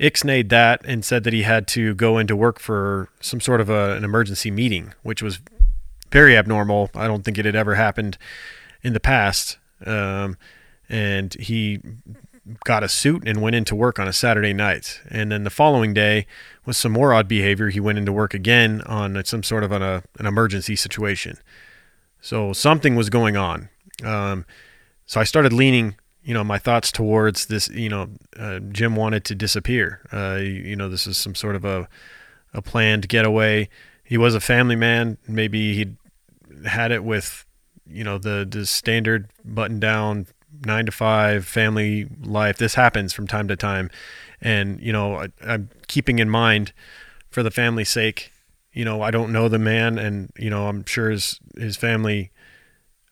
ixnayed 0.00 0.48
that 0.48 0.80
and 0.84 1.04
said 1.04 1.24
that 1.24 1.32
he 1.32 1.42
had 1.42 1.66
to 1.68 1.94
go 1.94 2.18
into 2.18 2.34
work 2.34 2.58
for 2.58 3.08
some 3.20 3.40
sort 3.40 3.60
of 3.60 3.68
a, 3.68 3.96
an 3.96 4.04
emergency 4.04 4.50
meeting, 4.50 4.94
which 5.02 5.22
was 5.22 5.40
very 6.16 6.34
abnormal. 6.34 6.88
I 6.94 7.06
don't 7.06 7.22
think 7.26 7.36
it 7.36 7.44
had 7.44 7.54
ever 7.54 7.74
happened 7.74 8.16
in 8.82 8.94
the 8.94 9.00
past. 9.00 9.58
Um, 9.84 10.38
and 10.88 11.34
he 11.34 11.80
got 12.64 12.82
a 12.82 12.88
suit 12.88 13.28
and 13.28 13.42
went 13.42 13.54
into 13.54 13.74
work 13.74 13.98
on 13.98 14.08
a 14.08 14.14
Saturday 14.14 14.54
night. 14.54 15.02
And 15.10 15.30
then 15.30 15.44
the 15.44 15.50
following 15.50 15.92
day, 15.92 16.26
with 16.64 16.74
some 16.74 16.92
more 16.92 17.12
odd 17.12 17.28
behavior, 17.28 17.68
he 17.68 17.80
went 17.80 17.98
into 17.98 18.14
work 18.14 18.32
again 18.32 18.80
on 18.86 19.22
some 19.26 19.42
sort 19.42 19.62
of 19.62 19.72
an, 19.72 19.82
an 19.82 20.24
emergency 20.24 20.74
situation. 20.74 21.36
So 22.22 22.54
something 22.54 22.96
was 22.96 23.10
going 23.10 23.36
on. 23.36 23.68
Um, 24.02 24.46
so 25.04 25.20
I 25.20 25.24
started 25.24 25.52
leaning, 25.52 25.96
you 26.22 26.32
know, 26.32 26.44
my 26.44 26.58
thoughts 26.58 26.90
towards 26.90 27.44
this. 27.46 27.68
You 27.68 27.90
know, 27.90 28.08
uh, 28.38 28.60
Jim 28.60 28.96
wanted 28.96 29.26
to 29.26 29.34
disappear. 29.34 30.00
Uh, 30.10 30.36
you 30.40 30.76
know, 30.76 30.88
this 30.88 31.06
is 31.06 31.18
some 31.18 31.34
sort 31.34 31.56
of 31.56 31.66
a 31.66 31.88
a 32.54 32.62
planned 32.62 33.06
getaway. 33.10 33.68
He 34.02 34.16
was 34.16 34.34
a 34.34 34.40
family 34.40 34.76
man. 34.76 35.18
Maybe 35.28 35.74
he 35.74 35.96
had 36.64 36.92
it 36.92 37.04
with, 37.04 37.44
you 37.86 38.04
know, 38.04 38.18
the 38.18 38.46
the 38.48 38.66
standard 38.66 39.30
button 39.44 39.78
down 39.80 40.26
nine 40.64 40.86
to 40.86 40.92
five 40.92 41.46
family 41.46 42.08
life. 42.22 42.58
This 42.58 42.74
happens 42.74 43.12
from 43.12 43.26
time 43.26 43.48
to 43.48 43.56
time, 43.56 43.90
and 44.40 44.80
you 44.80 44.92
know, 44.92 45.16
I, 45.16 45.28
I'm 45.42 45.70
keeping 45.86 46.18
in 46.18 46.30
mind 46.30 46.72
for 47.30 47.42
the 47.42 47.50
family's 47.50 47.90
sake. 47.90 48.32
You 48.72 48.84
know, 48.84 49.02
I 49.02 49.10
don't 49.10 49.32
know 49.32 49.48
the 49.48 49.58
man, 49.58 49.98
and 49.98 50.30
you 50.38 50.50
know, 50.50 50.68
I'm 50.68 50.84
sure 50.84 51.10
his 51.10 51.40
his 51.56 51.76
family 51.76 52.30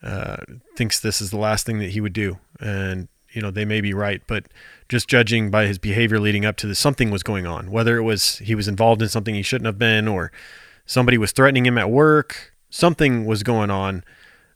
uh, 0.03 0.37
thinks 0.77 1.01
this 1.01 1.21
is 1.21 1.31
the 1.31 1.39
last 1.39 1.67
thing 1.67 1.79
that 1.79 1.91
he 1.91 2.01
would 2.01 2.13
do, 2.13 2.39
and 2.61 3.09
you 3.33 3.43
know 3.43 3.51
they 3.51 3.65
may 3.65 3.81
be 3.81 3.95
right, 3.95 4.23
but 4.27 4.47
just 4.89 5.09
judging 5.09 5.51
by 5.51 5.67
his 5.67 5.79
behavior 5.79 6.21
leading 6.21 6.45
up 6.45 6.57
to 6.59 6.67
this, 6.67 6.79
something 6.79 7.11
was 7.11 7.23
going 7.23 7.47
on. 7.47 7.71
Whether 7.71 7.97
it 7.97 8.03
was 8.03 8.39
he 8.39 8.55
was 8.55 8.69
involved 8.69 9.03
in 9.03 9.09
something 9.09 9.35
he 9.35 9.43
shouldn't 9.43 9.67
have 9.67 9.79
been, 9.79 10.07
or 10.09 10.31
somebody 10.87 11.19
was 11.19 11.33
threatening 11.33 11.67
him 11.67 11.79
at 11.79 11.91
work, 11.91 12.54
something 12.75 13.25
was 13.25 13.45
going 13.45 13.71
on. 13.71 14.05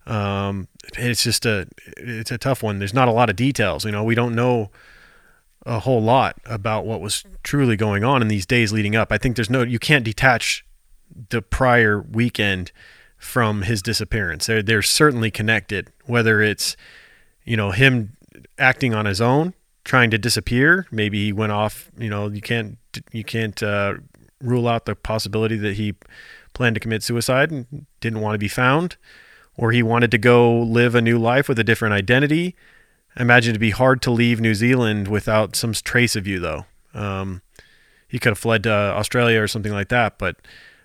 Um, 0.06 0.66
it's 0.96 1.22
just 1.22 1.46
a 1.46 1.68
it's 1.96 2.30
a 2.30 2.38
tough 2.38 2.62
one. 2.62 2.78
There's 2.78 2.94
not 2.94 3.08
a 3.08 3.12
lot 3.12 3.30
of 3.30 3.36
details. 3.36 3.84
You 3.84 3.92
know, 3.92 4.02
we 4.02 4.14
don't 4.14 4.34
know 4.34 4.70
a 5.64 5.78
whole 5.78 6.02
lot 6.02 6.36
about 6.46 6.84
what 6.84 7.00
was 7.00 7.24
truly 7.42 7.76
going 7.76 8.02
on 8.02 8.22
in 8.22 8.28
these 8.28 8.46
days 8.46 8.72
leading 8.72 8.96
up. 8.96 9.12
I 9.12 9.18
think 9.18 9.36
there's 9.36 9.50
no 9.50 9.62
you 9.62 9.78
can't 9.78 10.04
detach 10.04 10.64
the 11.30 11.40
prior 11.40 12.00
weekend 12.00 12.72
from 13.18 13.62
his 13.62 13.82
disappearance. 13.82 14.46
They're 14.46 14.62
they're 14.62 14.82
certainly 14.82 15.30
connected. 15.30 15.92
Whether 16.06 16.42
it's 16.42 16.76
you 17.44 17.56
know 17.56 17.70
him 17.70 18.16
acting 18.58 18.94
on 18.94 19.06
his 19.06 19.20
own, 19.20 19.54
trying 19.84 20.10
to 20.10 20.18
disappear. 20.18 20.86
Maybe 20.90 21.26
he 21.26 21.32
went 21.32 21.52
off. 21.52 21.90
You 21.96 22.10
know 22.10 22.28
you 22.28 22.40
can't 22.40 22.78
you 23.12 23.22
can't 23.22 23.62
uh, 23.62 23.94
rule 24.40 24.66
out 24.66 24.86
the 24.86 24.96
possibility 24.96 25.56
that 25.56 25.74
he 25.74 25.94
planned 26.58 26.74
to 26.74 26.80
commit 26.80 27.04
suicide 27.04 27.52
and 27.52 27.86
didn't 28.00 28.20
want 28.20 28.34
to 28.34 28.38
be 28.38 28.48
found, 28.48 28.96
or 29.56 29.70
he 29.70 29.80
wanted 29.80 30.10
to 30.10 30.18
go 30.18 30.58
live 30.60 30.96
a 30.96 31.00
new 31.00 31.16
life 31.16 31.48
with 31.48 31.56
a 31.56 31.64
different 31.64 31.94
identity. 31.94 32.56
I 33.16 33.22
imagine 33.22 33.50
it'd 33.50 33.60
be 33.60 33.70
hard 33.70 34.02
to 34.02 34.10
leave 34.10 34.40
New 34.40 34.54
Zealand 34.54 35.06
without 35.06 35.54
some 35.54 35.72
trace 35.72 36.16
of 36.16 36.26
you, 36.26 36.40
though. 36.40 36.66
Um, 36.92 37.42
he 38.08 38.18
could 38.18 38.30
have 38.30 38.38
fled 38.38 38.64
to 38.64 38.72
Australia 38.72 39.40
or 39.40 39.46
something 39.46 39.72
like 39.72 39.88
that, 39.90 40.18
but 40.18 40.36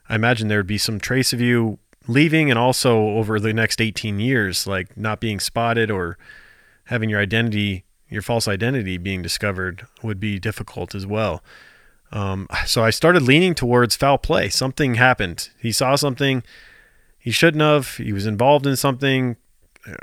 I 0.07 0.13
imagine 0.13 0.47
there'd 0.47 0.67
be 0.67 0.77
some 0.77 0.99
trace 0.99 1.33
of 1.33 1.41
you 1.41 1.79
leaving 2.07 2.51
and 2.51 2.59
also 2.59 2.95
over 2.95 3.39
the 3.39 3.51
next 3.53 3.81
18 3.81 4.19
years 4.19 4.67
like 4.67 4.95
not 4.95 5.19
being 5.19 5.39
spotted 5.39 5.89
or 5.89 6.17
having 6.86 7.09
your 7.09 7.21
identity 7.21 7.86
your 8.09 8.21
false 8.21 8.45
identity 8.45 8.97
being 8.97 9.21
discovered 9.21 9.88
would 10.03 10.19
be 10.19 10.38
difficult 10.38 10.93
as 10.93 11.07
well 11.07 11.41
um, 12.13 12.47
so 12.65 12.84
i 12.84 12.91
started 12.91 13.23
leaning 13.23 13.56
towards 13.56 13.95
foul 13.95 14.17
play. 14.17 14.47
Something 14.47 14.95
happened. 14.95 15.49
He 15.60 15.71
saw 15.71 15.95
something 15.95 16.43
he 17.17 17.32
shouldn't 17.32 17.62
have. 17.62 17.97
He 17.97 18.13
was 18.13 18.26
involved 18.28 18.67
in 18.67 18.76
something. 18.76 19.36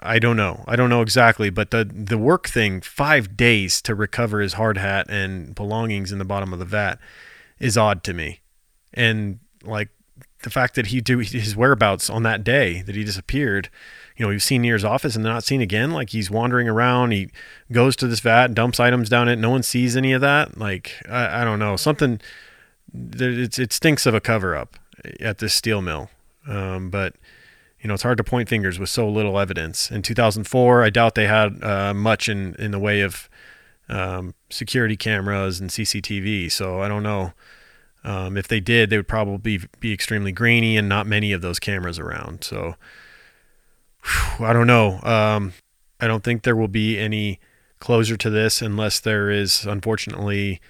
I 0.00 0.18
don't 0.18 0.36
know. 0.36 0.64
I 0.66 0.76
don't 0.76 0.90
know 0.90 1.02
exactly 1.02 1.48
but 1.50 1.70
the 1.70 1.84
the 1.84 2.18
work 2.18 2.48
thing 2.48 2.80
five 2.80 3.36
days 3.36 3.80
to 3.82 3.94
recover 3.94 4.40
his 4.40 4.54
hard 4.54 4.76
hat 4.76 5.06
and 5.08 5.54
belongings 5.54 6.12
in 6.12 6.18
the 6.18 6.24
bottom 6.24 6.52
of 6.52 6.58
the 6.58 6.64
vat 6.64 6.98
is 7.60 7.78
odd 7.78 8.02
to 8.04 8.12
me. 8.12 8.40
And 8.92 9.38
like 9.62 9.88
the 10.42 10.50
fact 10.50 10.74
that 10.74 10.86
he 10.86 11.00
do 11.00 11.18
his 11.18 11.54
whereabouts 11.54 12.10
on 12.10 12.24
that 12.24 12.42
day 12.42 12.82
that 12.82 12.96
he 12.96 13.04
disappeared 13.04 13.68
you 14.20 14.26
know 14.26 14.32
was 14.34 14.44
seen 14.44 14.60
near 14.60 14.74
his 14.74 14.84
office 14.84 15.14
and 15.16 15.24
not 15.24 15.44
seen 15.44 15.62
again. 15.62 15.92
Like 15.92 16.10
he's 16.10 16.30
wandering 16.30 16.68
around. 16.68 17.12
He 17.12 17.30
goes 17.72 17.96
to 17.96 18.06
this 18.06 18.20
vat 18.20 18.52
dumps 18.52 18.78
items 18.78 19.08
down 19.08 19.28
it. 19.28 19.36
No 19.36 19.48
one 19.48 19.62
sees 19.62 19.96
any 19.96 20.12
of 20.12 20.20
that. 20.20 20.58
Like 20.58 20.92
i, 21.08 21.40
I 21.40 21.44
don't 21.44 21.58
know. 21.58 21.76
Something 21.76 22.20
it's, 22.92 23.58
it 23.58 23.72
stinks 23.72 24.04
of 24.04 24.14
a 24.14 24.20
cover 24.20 24.54
up 24.54 24.76
at 25.20 25.38
this 25.38 25.54
steel 25.54 25.80
mill. 25.80 26.10
Um, 26.46 26.90
but 26.90 27.14
you 27.80 27.88
know 27.88 27.94
it's 27.94 28.02
hard 28.02 28.18
to 28.18 28.24
point 28.24 28.50
fingers 28.50 28.78
with 28.78 28.90
so 28.90 29.08
little 29.08 29.38
evidence. 29.38 29.90
In 29.90 30.02
2004 30.02 30.84
i 30.84 30.90
doubt 30.90 31.14
they 31.14 31.26
had 31.26 31.64
uh, 31.64 31.94
much 31.94 32.28
in 32.28 32.54
in 32.56 32.72
the 32.72 32.78
way 32.78 33.00
of 33.00 33.30
um, 33.88 34.34
security 34.50 34.98
cameras 34.98 35.60
and 35.60 35.70
cctv 35.70 36.52
so 36.52 36.82
i 36.82 36.88
don't 36.88 37.02
know. 37.02 37.32
Um, 38.02 38.38
if 38.38 38.48
they 38.48 38.60
did, 38.60 38.88
they 38.88 38.96
would 38.96 39.08
probably 39.08 39.60
be 39.78 39.92
extremely 39.92 40.32
grainy 40.32 40.78
and 40.78 40.88
not 40.88 41.06
many 41.06 41.32
of 41.32 41.42
those 41.42 41.58
cameras 41.58 41.98
around. 41.98 42.44
So 42.44 42.76
whew, 44.04 44.46
I 44.46 44.52
don't 44.52 44.66
know. 44.66 45.00
Um, 45.02 45.52
I 46.00 46.06
don't 46.06 46.24
think 46.24 46.42
there 46.42 46.56
will 46.56 46.68
be 46.68 46.98
any 46.98 47.40
closure 47.78 48.16
to 48.16 48.30
this 48.30 48.62
unless 48.62 49.00
there 49.00 49.30
is, 49.30 49.64
unfortunately, 49.64 50.60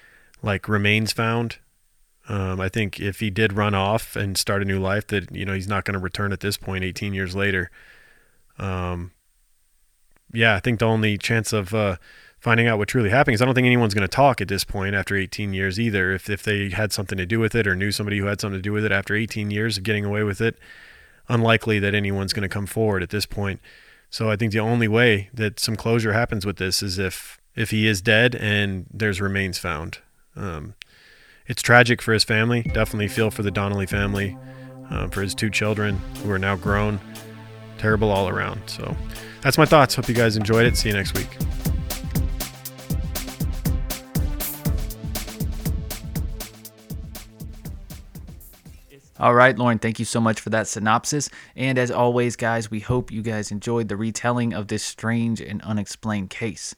like 0.41 0.67
remains 0.67 1.11
found. 1.11 1.57
Um, 2.29 2.61
I 2.61 2.69
think 2.69 2.99
if 2.99 3.19
he 3.19 3.29
did 3.29 3.53
run 3.53 3.75
off 3.75 4.15
and 4.15 4.37
start 4.37 4.61
a 4.61 4.65
new 4.65 4.79
life, 4.79 5.07
that 5.07 5.35
you 5.35 5.45
know 5.45 5.53
he's 5.53 5.67
not 5.67 5.85
going 5.85 5.93
to 5.93 5.99
return 5.99 6.31
at 6.31 6.39
this 6.39 6.57
point, 6.57 6.83
18 6.83 7.13
years 7.13 7.35
later. 7.35 7.69
Um, 8.57 9.11
yeah, 10.31 10.55
I 10.55 10.59
think 10.59 10.79
the 10.79 10.85
only 10.85 11.17
chance 11.17 11.51
of 11.51 11.73
uh, 11.73 11.97
finding 12.39 12.67
out 12.67 12.77
what 12.77 12.87
truly 12.87 13.09
happened 13.09 13.35
is 13.35 13.41
I 13.41 13.45
don't 13.45 13.55
think 13.55 13.65
anyone's 13.65 13.93
going 13.93 14.07
to 14.07 14.15
talk 14.15 14.39
at 14.39 14.47
this 14.47 14.63
point 14.63 14.95
after 14.95 15.15
18 15.15 15.53
years 15.53 15.79
either. 15.79 16.13
If 16.13 16.29
if 16.29 16.43
they 16.43 16.69
had 16.69 16.93
something 16.93 17.17
to 17.17 17.25
do 17.25 17.39
with 17.39 17.55
it 17.55 17.67
or 17.67 17.75
knew 17.75 17.91
somebody 17.91 18.19
who 18.19 18.25
had 18.25 18.39
something 18.39 18.59
to 18.59 18.61
do 18.61 18.71
with 18.71 18.85
it 18.85 18.91
after 18.91 19.15
18 19.15 19.51
years 19.51 19.77
of 19.77 19.83
getting 19.83 20.05
away 20.05 20.23
with 20.23 20.41
it, 20.41 20.57
unlikely 21.31 21.79
that 21.79 21.95
anyone's 21.95 22.33
going 22.33 22.47
to 22.47 22.49
come 22.49 22.67
forward 22.67 23.01
at 23.01 23.09
this 23.09 23.25
point. 23.25 23.59
So 24.09 24.29
I 24.29 24.35
think 24.35 24.51
the 24.51 24.59
only 24.59 24.87
way 24.87 25.29
that 25.33 25.59
some 25.59 25.75
closure 25.75 26.13
happens 26.13 26.45
with 26.45 26.57
this 26.57 26.83
is 26.83 26.99
if 26.99 27.39
if 27.55 27.71
he 27.71 27.87
is 27.87 28.01
dead 28.01 28.35
and 28.35 28.85
there's 28.93 29.19
remains 29.19 29.57
found. 29.57 29.99
Um, 30.35 30.75
it's 31.47 31.61
tragic 31.61 32.01
for 32.01 32.13
his 32.13 32.23
family. 32.23 32.61
Definitely 32.61 33.09
feel 33.09 33.29
for 33.29 33.43
the 33.43 33.51
Donnelly 33.51 33.85
family, 33.85 34.37
uh, 34.89 35.07
for 35.07 35.21
his 35.21 35.35
two 35.35 35.49
children 35.49 35.97
who 36.23 36.31
are 36.31 36.39
now 36.39 36.55
grown. 36.55 36.99
Terrible 37.77 38.11
all 38.11 38.29
around. 38.29 38.61
So 38.67 38.95
that's 39.41 39.57
my 39.57 39.65
thoughts. 39.65 39.95
Hope 39.95 40.07
you 40.07 40.13
guys 40.15 40.37
enjoyed 40.37 40.65
it. 40.65 40.77
See 40.77 40.89
you 40.89 40.95
next 40.95 41.17
week. 41.17 41.50
All 49.21 49.35
right, 49.35 49.55
Lauren, 49.55 49.77
thank 49.77 49.99
you 49.99 50.05
so 50.05 50.19
much 50.19 50.39
for 50.39 50.49
that 50.49 50.67
synopsis. 50.67 51.29
And 51.55 51.77
as 51.77 51.91
always, 51.91 52.35
guys, 52.35 52.71
we 52.71 52.79
hope 52.79 53.11
you 53.11 53.21
guys 53.21 53.51
enjoyed 53.51 53.87
the 53.87 53.95
retelling 53.95 54.51
of 54.51 54.67
this 54.67 54.81
strange 54.81 55.39
and 55.39 55.61
unexplained 55.61 56.31
case. 56.31 56.73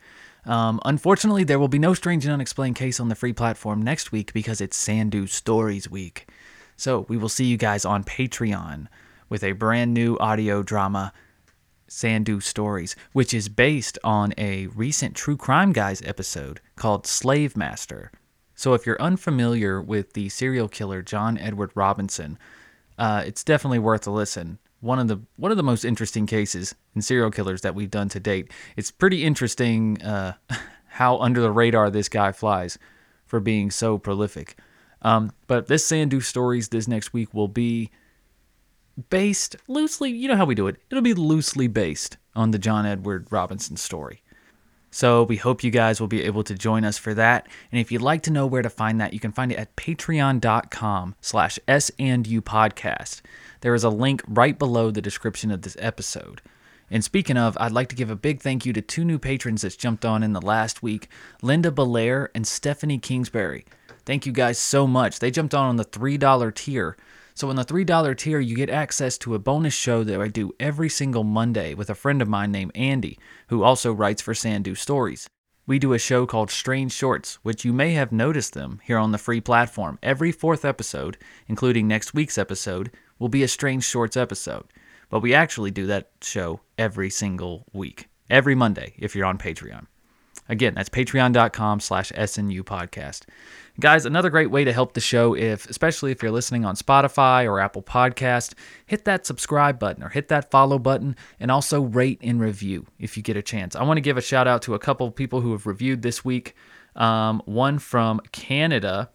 Um, 0.46 0.82
unfortunately, 0.84 1.46
there 1.46 1.58
will 1.58 1.70
be 1.70 1.80
no 1.80 1.94
strange 1.94 2.26
and 2.26 2.34
unexplained 2.34 2.76
case 2.76 3.00
on 3.00 3.08
the 3.08 3.16
free 3.16 3.32
platform 3.32 3.82
next 3.82 4.12
week 4.12 4.34
because 4.34 4.60
it's 4.60 4.76
Sandu 4.76 5.28
Stories 5.28 5.90
Week. 5.90 6.28
So 6.76 7.06
we 7.08 7.16
will 7.16 7.30
see 7.30 7.46
you 7.46 7.56
guys 7.56 7.86
on 7.86 8.04
Patreon 8.04 8.88
with 9.30 9.42
a 9.42 9.54
brand 9.54 9.94
new 9.94 10.18
audio 10.18 10.64
drama, 10.64 11.14
Sandu 11.88 12.42
Stories, 12.42 12.94
which 13.14 13.34
is 13.34 13.48
based 13.48 13.98
on 14.04 14.34
a 14.38 14.68
recent 14.68 15.16
True 15.16 15.38
Crime 15.38 15.72
Guys 15.72 16.02
episode 16.02 16.60
called 16.76 17.08
Slave 17.08 17.56
Master. 17.56 18.12
So 18.56 18.74
if 18.74 18.86
you're 18.86 19.02
unfamiliar 19.02 19.82
with 19.82 20.14
the 20.14 20.30
serial 20.30 20.68
killer 20.68 21.02
John 21.02 21.38
Edward 21.38 21.72
Robinson, 21.76 22.38
uh, 22.98 23.24
it's 23.26 23.44
definitely 23.44 23.80
worth 23.80 24.06
a 24.08 24.12
listen. 24.12 24.60
One 24.80 25.00
of 25.00 25.08
the 25.08 25.22
one 25.38 25.52
of 25.52 25.58
the 25.58 25.64
most 25.64 25.86
interesting 25.86 26.26
cases 26.26 26.76
in 26.96 27.02
serial 27.02 27.32
killers 27.32 27.62
that 27.62 27.76
we've 27.76 27.90
done 27.90 28.10
to 28.10 28.20
date. 28.20 28.52
It's 28.76 28.92
pretty 28.92 29.24
interesting 29.24 30.02
uh, 30.02 30.34
how 30.88 31.18
under 31.20 31.42
the 31.42 31.52
radar 31.52 31.90
this 31.90 32.10
guy 32.10 32.32
flies 32.32 32.78
for 33.26 33.40
being 33.40 33.72
so 33.72 33.98
prolific. 33.98 34.58
Um, 35.02 35.32
but 35.48 35.68
this 35.68 35.86
Sandu 35.86 36.22
stories 36.22 36.70
this 36.70 36.88
next 36.88 37.14
week 37.14 37.34
will 37.34 37.48
be 37.48 37.92
based 39.10 39.56
loosely. 39.68 40.12
You 40.12 40.28
know 40.28 40.36
how 40.36 40.46
we 40.46 40.56
do 40.56 40.68
it. 40.68 40.78
It'll 40.90 41.02
be 41.02 41.14
loosely 41.14 41.68
based 41.68 42.18
on 42.36 42.52
the 42.52 42.60
John 42.60 42.86
Edward 42.86 43.28
Robinson 43.32 43.78
story. 43.78 44.23
So 44.94 45.24
we 45.24 45.38
hope 45.38 45.64
you 45.64 45.72
guys 45.72 46.00
will 46.00 46.08
be 46.08 46.22
able 46.22 46.44
to 46.44 46.54
join 46.54 46.86
us 46.86 47.00
for 47.00 47.16
that. 47.16 47.48
And 47.72 47.82
if 47.82 47.92
you'd 47.92 48.04
like 48.04 48.22
to 48.24 48.32
know 48.32 48.46
where 48.46 48.62
to 48.62 48.70
find 48.70 49.02
that, 49.02 49.12
you 49.12 49.20
can 49.20 49.32
find 49.32 49.52
it 49.52 49.58
at 49.58 49.76
patreon.com 49.76 51.16
slash 51.20 51.58
podcast. 51.68 53.22
There 53.62 53.74
is 53.74 53.84
a 53.84 53.90
link 53.90 54.22
right 54.28 54.60
below 54.60 54.92
the 54.92 55.02
description 55.02 55.50
of 55.50 55.64
this 55.64 55.76
episode. 55.80 56.44
And 56.92 57.04
speaking 57.04 57.38
of, 57.38 57.58
I'd 57.60 57.72
like 57.72 57.90
to 57.90 57.96
give 57.96 58.12
a 58.12 58.16
big 58.16 58.40
thank 58.40 58.68
you 58.68 58.74
to 58.74 58.84
two 58.84 59.04
new 59.04 59.18
patrons 59.18 59.64
that's 59.64 59.76
jumped 59.76 60.06
on 60.06 60.22
in 60.22 60.34
the 60.34 60.42
last 60.42 60.84
week, 60.84 61.10
Linda 61.42 61.72
Belair 61.72 62.30
and 62.36 62.46
Stephanie 62.46 63.00
Kingsbury. 63.00 63.66
Thank 64.06 64.28
you 64.28 64.32
guys 64.32 64.60
so 64.60 64.86
much. 64.86 65.18
They 65.18 65.32
jumped 65.32 65.56
on 65.56 65.70
on 65.70 65.78
the 65.78 65.86
$3 65.86 66.54
tier. 66.54 66.98
So 67.36 67.50
in 67.50 67.56
the 67.56 67.66
$3 67.66 68.18
tier, 68.18 68.40
you 68.40 68.56
get 68.56 68.70
access 68.70 69.18
to 69.20 69.34
a 69.34 69.40
bonus 69.40 69.74
show 69.74 70.04
that 70.04 70.22
I 70.22 70.28
do 70.28 70.52
every 70.60 70.90
single 70.90 71.24
Monday 71.24 71.74
with 71.74 71.90
a 71.90 71.96
friend 71.96 72.22
of 72.22 72.28
mine 72.28 72.52
named 72.52 72.72
Andy, 72.76 73.18
who 73.48 73.64
also 73.64 73.92
writes 73.92 74.22
for 74.22 74.36
Sandu 74.36 74.76
Stories. 74.76 75.28
We 75.66 75.80
do 75.80 75.94
a 75.94 76.00
show 76.00 76.28
called 76.28 76.52
Strange 76.52 76.92
Shorts, 76.92 77.36
which 77.42 77.66
you 77.66 77.74
may 77.74 77.94
have 77.94 78.12
noticed 78.12 78.54
them 78.54 78.82
here 78.84 78.98
on 78.98 79.12
the 79.12 79.18
free 79.18 79.42
platform. 79.42 79.98
Every 80.04 80.32
fourth 80.32 80.64
episode, 80.64 81.18
including 81.48 81.88
next 81.88 82.14
week's 82.14 82.38
episode, 82.38 82.92
will 83.18 83.30
be 83.30 83.44
a 83.44 83.48
Strange 83.48 83.86
Shorts 83.86 84.18
episode. 84.18 84.66
But 85.10 85.22
we 85.22 85.34
actually 85.34 85.72
do 85.72 85.88
that 85.88 86.12
show 86.22 86.60
every 86.78 87.10
single 87.10 87.66
week, 87.74 88.10
every 88.30 88.56
Monday, 88.56 88.94
if 88.98 89.16
you're 89.16 89.26
on 89.26 89.38
Patreon. 89.38 89.88
Again, 90.50 90.74
that's 90.76 90.90
patreon.com 90.90 91.80
slash 91.80 92.12
Sandu 92.12 92.64
podcast. 92.64 93.26
Guys, 93.80 94.06
another 94.06 94.30
great 94.30 94.52
way 94.52 94.64
to 94.64 94.74
help 94.74 94.94
the 94.94 95.02
show, 95.02 95.36
if 95.36 95.68
especially 95.70 96.12
if 96.12 96.22
you're 96.22 96.32
listening 96.32 96.64
on 96.64 96.76
Spotify 96.76 97.46
or 97.46 97.60
Apple 97.60 97.82
Podcast, 97.82 98.54
hit 98.86 99.06
that 99.06 99.26
subscribe 99.26 99.80
button 99.80 100.04
or 100.04 100.10
hit 100.10 100.28
that 100.28 100.52
follow 100.52 100.78
button 100.78 101.16
and 101.40 101.50
also 101.50 101.82
rate 101.82 102.20
and 102.22 102.40
review 102.40 102.86
if 103.00 103.18
you 103.18 103.24
get 103.24 103.38
a 103.38 103.42
chance. 103.42 103.76
I 103.76 103.84
want 103.84 103.98
to 103.98 104.02
give 104.02 104.18
a 104.18 104.22
shout 104.22 104.48
out 104.48 104.62
to 104.64 104.76
a 104.76 104.80
couple 104.80 105.08
of 105.08 105.16
people 105.16 105.42
who 105.42 105.54
have 105.54 105.66
reviewed 105.66 106.02
this 106.02 106.24
week. 106.24 106.56
Um, 106.96 107.42
one 107.46 107.80
from 107.80 108.20
Canada, 108.32 109.10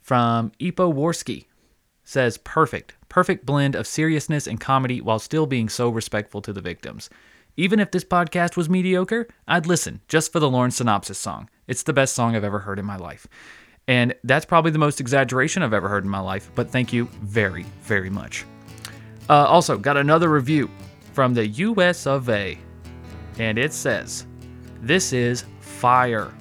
from 0.00 0.50
Ipo 0.58 0.92
Warski, 0.92 1.46
says 2.02 2.38
perfect, 2.38 2.96
perfect 3.08 3.46
blend 3.46 3.76
of 3.76 3.86
seriousness 3.86 4.46
and 4.46 4.58
comedy 4.58 5.00
while 5.00 5.18
still 5.18 5.46
being 5.46 5.68
so 5.68 5.88
respectful 5.88 6.40
to 6.42 6.52
the 6.52 6.62
victims. 6.62 7.10
Even 7.58 7.80
if 7.80 7.90
this 7.90 8.04
podcast 8.04 8.56
was 8.56 8.70
mediocre, 8.70 9.26
I'd 9.48 9.66
listen 9.66 10.00
just 10.06 10.30
for 10.30 10.38
the 10.38 10.48
Lauren 10.48 10.70
Synopsis 10.70 11.18
song. 11.18 11.50
It's 11.66 11.82
the 11.82 11.92
best 11.92 12.14
song 12.14 12.36
I've 12.36 12.44
ever 12.44 12.60
heard 12.60 12.78
in 12.78 12.84
my 12.84 12.94
life. 12.94 13.26
And 13.88 14.14
that's 14.22 14.44
probably 14.44 14.70
the 14.70 14.78
most 14.78 15.00
exaggeration 15.00 15.64
I've 15.64 15.72
ever 15.72 15.88
heard 15.88 16.04
in 16.04 16.08
my 16.08 16.20
life, 16.20 16.52
but 16.54 16.70
thank 16.70 16.92
you 16.92 17.06
very, 17.20 17.64
very 17.82 18.10
much. 18.10 18.44
Uh, 19.28 19.44
also, 19.44 19.76
got 19.76 19.96
another 19.96 20.28
review 20.28 20.70
from 21.14 21.34
the 21.34 21.48
US 21.48 22.06
of 22.06 22.28
A, 22.28 22.56
and 23.40 23.58
it 23.58 23.72
says, 23.72 24.24
This 24.80 25.12
is 25.12 25.44
fire. 25.58 26.32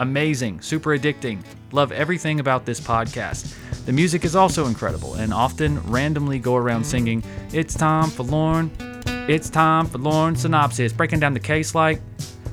Amazing, 0.00 0.60
super 0.60 0.90
addicting. 0.90 1.42
Love 1.72 1.90
everything 1.90 2.38
about 2.38 2.66
this 2.66 2.80
podcast. 2.80 3.56
The 3.86 3.92
music 3.92 4.26
is 4.26 4.36
also 4.36 4.66
incredible 4.66 5.14
and 5.14 5.32
often 5.32 5.80
randomly 5.84 6.38
go 6.38 6.54
around 6.54 6.84
singing, 6.84 7.24
It's 7.50 7.74
time 7.74 8.10
for 8.10 8.24
Lauren. 8.24 8.95
It's 9.28 9.50
time 9.50 9.86
for 9.86 9.98
Lauren 9.98 10.36
Synopsis. 10.36 10.92
Breaking 10.92 11.18
down 11.18 11.34
the 11.34 11.40
case 11.40 11.74
like, 11.74 12.00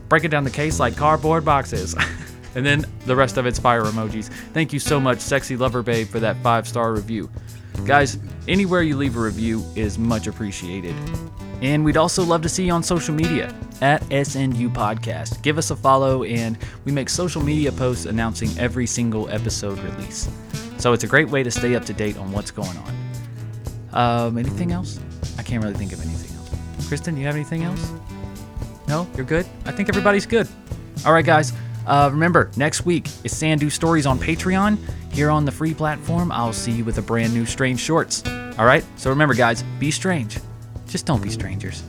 breaking 0.09 0.31
down 0.31 0.43
the 0.43 0.49
case 0.49 0.79
like 0.79 0.97
cardboard 0.97 1.45
boxes. 1.45 1.95
and 2.55 2.65
then 2.65 2.83
the 3.05 3.15
rest 3.15 3.37
of 3.37 3.45
it's 3.45 3.59
fire 3.59 3.83
emojis. 3.83 4.29
Thank 4.53 4.73
you 4.73 4.79
so 4.79 4.99
much, 4.99 5.19
Sexy 5.19 5.55
Lover 5.55 5.83
Babe, 5.83 6.07
for 6.07 6.19
that 6.19 6.35
five 6.37 6.67
star 6.67 6.93
review. 6.93 7.29
Guys, 7.85 8.17
anywhere 8.47 8.81
you 8.81 8.97
leave 8.97 9.17
a 9.17 9.19
review 9.19 9.63
is 9.75 9.99
much 9.99 10.25
appreciated. 10.25 10.95
And 11.61 11.85
we'd 11.85 11.95
also 11.95 12.23
love 12.23 12.41
to 12.41 12.49
see 12.49 12.65
you 12.65 12.71
on 12.71 12.81
social 12.81 13.13
media 13.13 13.53
at 13.81 14.01
Sandu 14.25 14.69
Podcast. 14.69 15.43
Give 15.43 15.59
us 15.59 15.69
a 15.69 15.75
follow, 15.75 16.23
and 16.23 16.57
we 16.85 16.91
make 16.91 17.07
social 17.07 17.43
media 17.43 17.71
posts 17.71 18.05
announcing 18.05 18.49
every 18.57 18.87
single 18.87 19.29
episode 19.29 19.77
release. 19.77 20.27
So 20.79 20.91
it's 20.91 21.03
a 21.03 21.07
great 21.07 21.29
way 21.29 21.43
to 21.43 21.51
stay 21.51 21.75
up 21.75 21.85
to 21.85 21.93
date 21.93 22.17
on 22.17 22.31
what's 22.31 22.49
going 22.49 22.75
on. 22.77 22.95
Um, 23.93 24.37
anything 24.39 24.71
else? 24.71 24.99
I 25.37 25.43
can't 25.43 25.63
really 25.63 25.75
think 25.75 25.93
of 25.93 26.01
anything. 26.01 26.32
Kristen, 26.93 27.17
you 27.17 27.25
have 27.25 27.33
anything 27.33 27.63
else? 27.63 27.91
No? 28.87 29.07
You're 29.15 29.25
good? 29.25 29.47
I 29.65 29.71
think 29.71 29.89
everybody's 29.89 30.27
good. 30.27 30.47
All 31.07 31.11
right, 31.11 31.25
guys. 31.25 31.51
Uh, 31.87 32.07
remember, 32.13 32.51
next 32.55 32.85
week 32.85 33.07
is 33.23 33.35
Sandu 33.35 33.71
Stories 33.71 34.05
on 34.05 34.19
Patreon. 34.19 34.77
Here 35.11 35.31
on 35.31 35.43
the 35.43 35.51
free 35.51 35.73
platform, 35.73 36.31
I'll 36.31 36.53
see 36.53 36.71
you 36.71 36.85
with 36.85 36.99
a 36.99 37.01
brand 37.01 37.33
new 37.33 37.47
Strange 37.47 37.79
Shorts. 37.79 38.23
All 38.59 38.65
right? 38.65 38.85
So 38.97 39.09
remember, 39.09 39.33
guys, 39.33 39.63
be 39.79 39.89
strange. 39.89 40.37
Just 40.87 41.07
don't 41.07 41.23
be 41.23 41.31
strangers. 41.31 41.81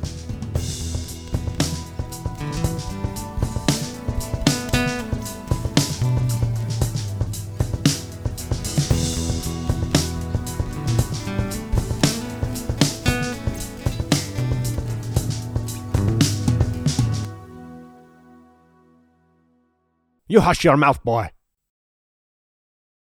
You 20.34 20.40
hush 20.40 20.64
your 20.64 20.76
mouth, 20.76 21.00
boy. 21.04 21.33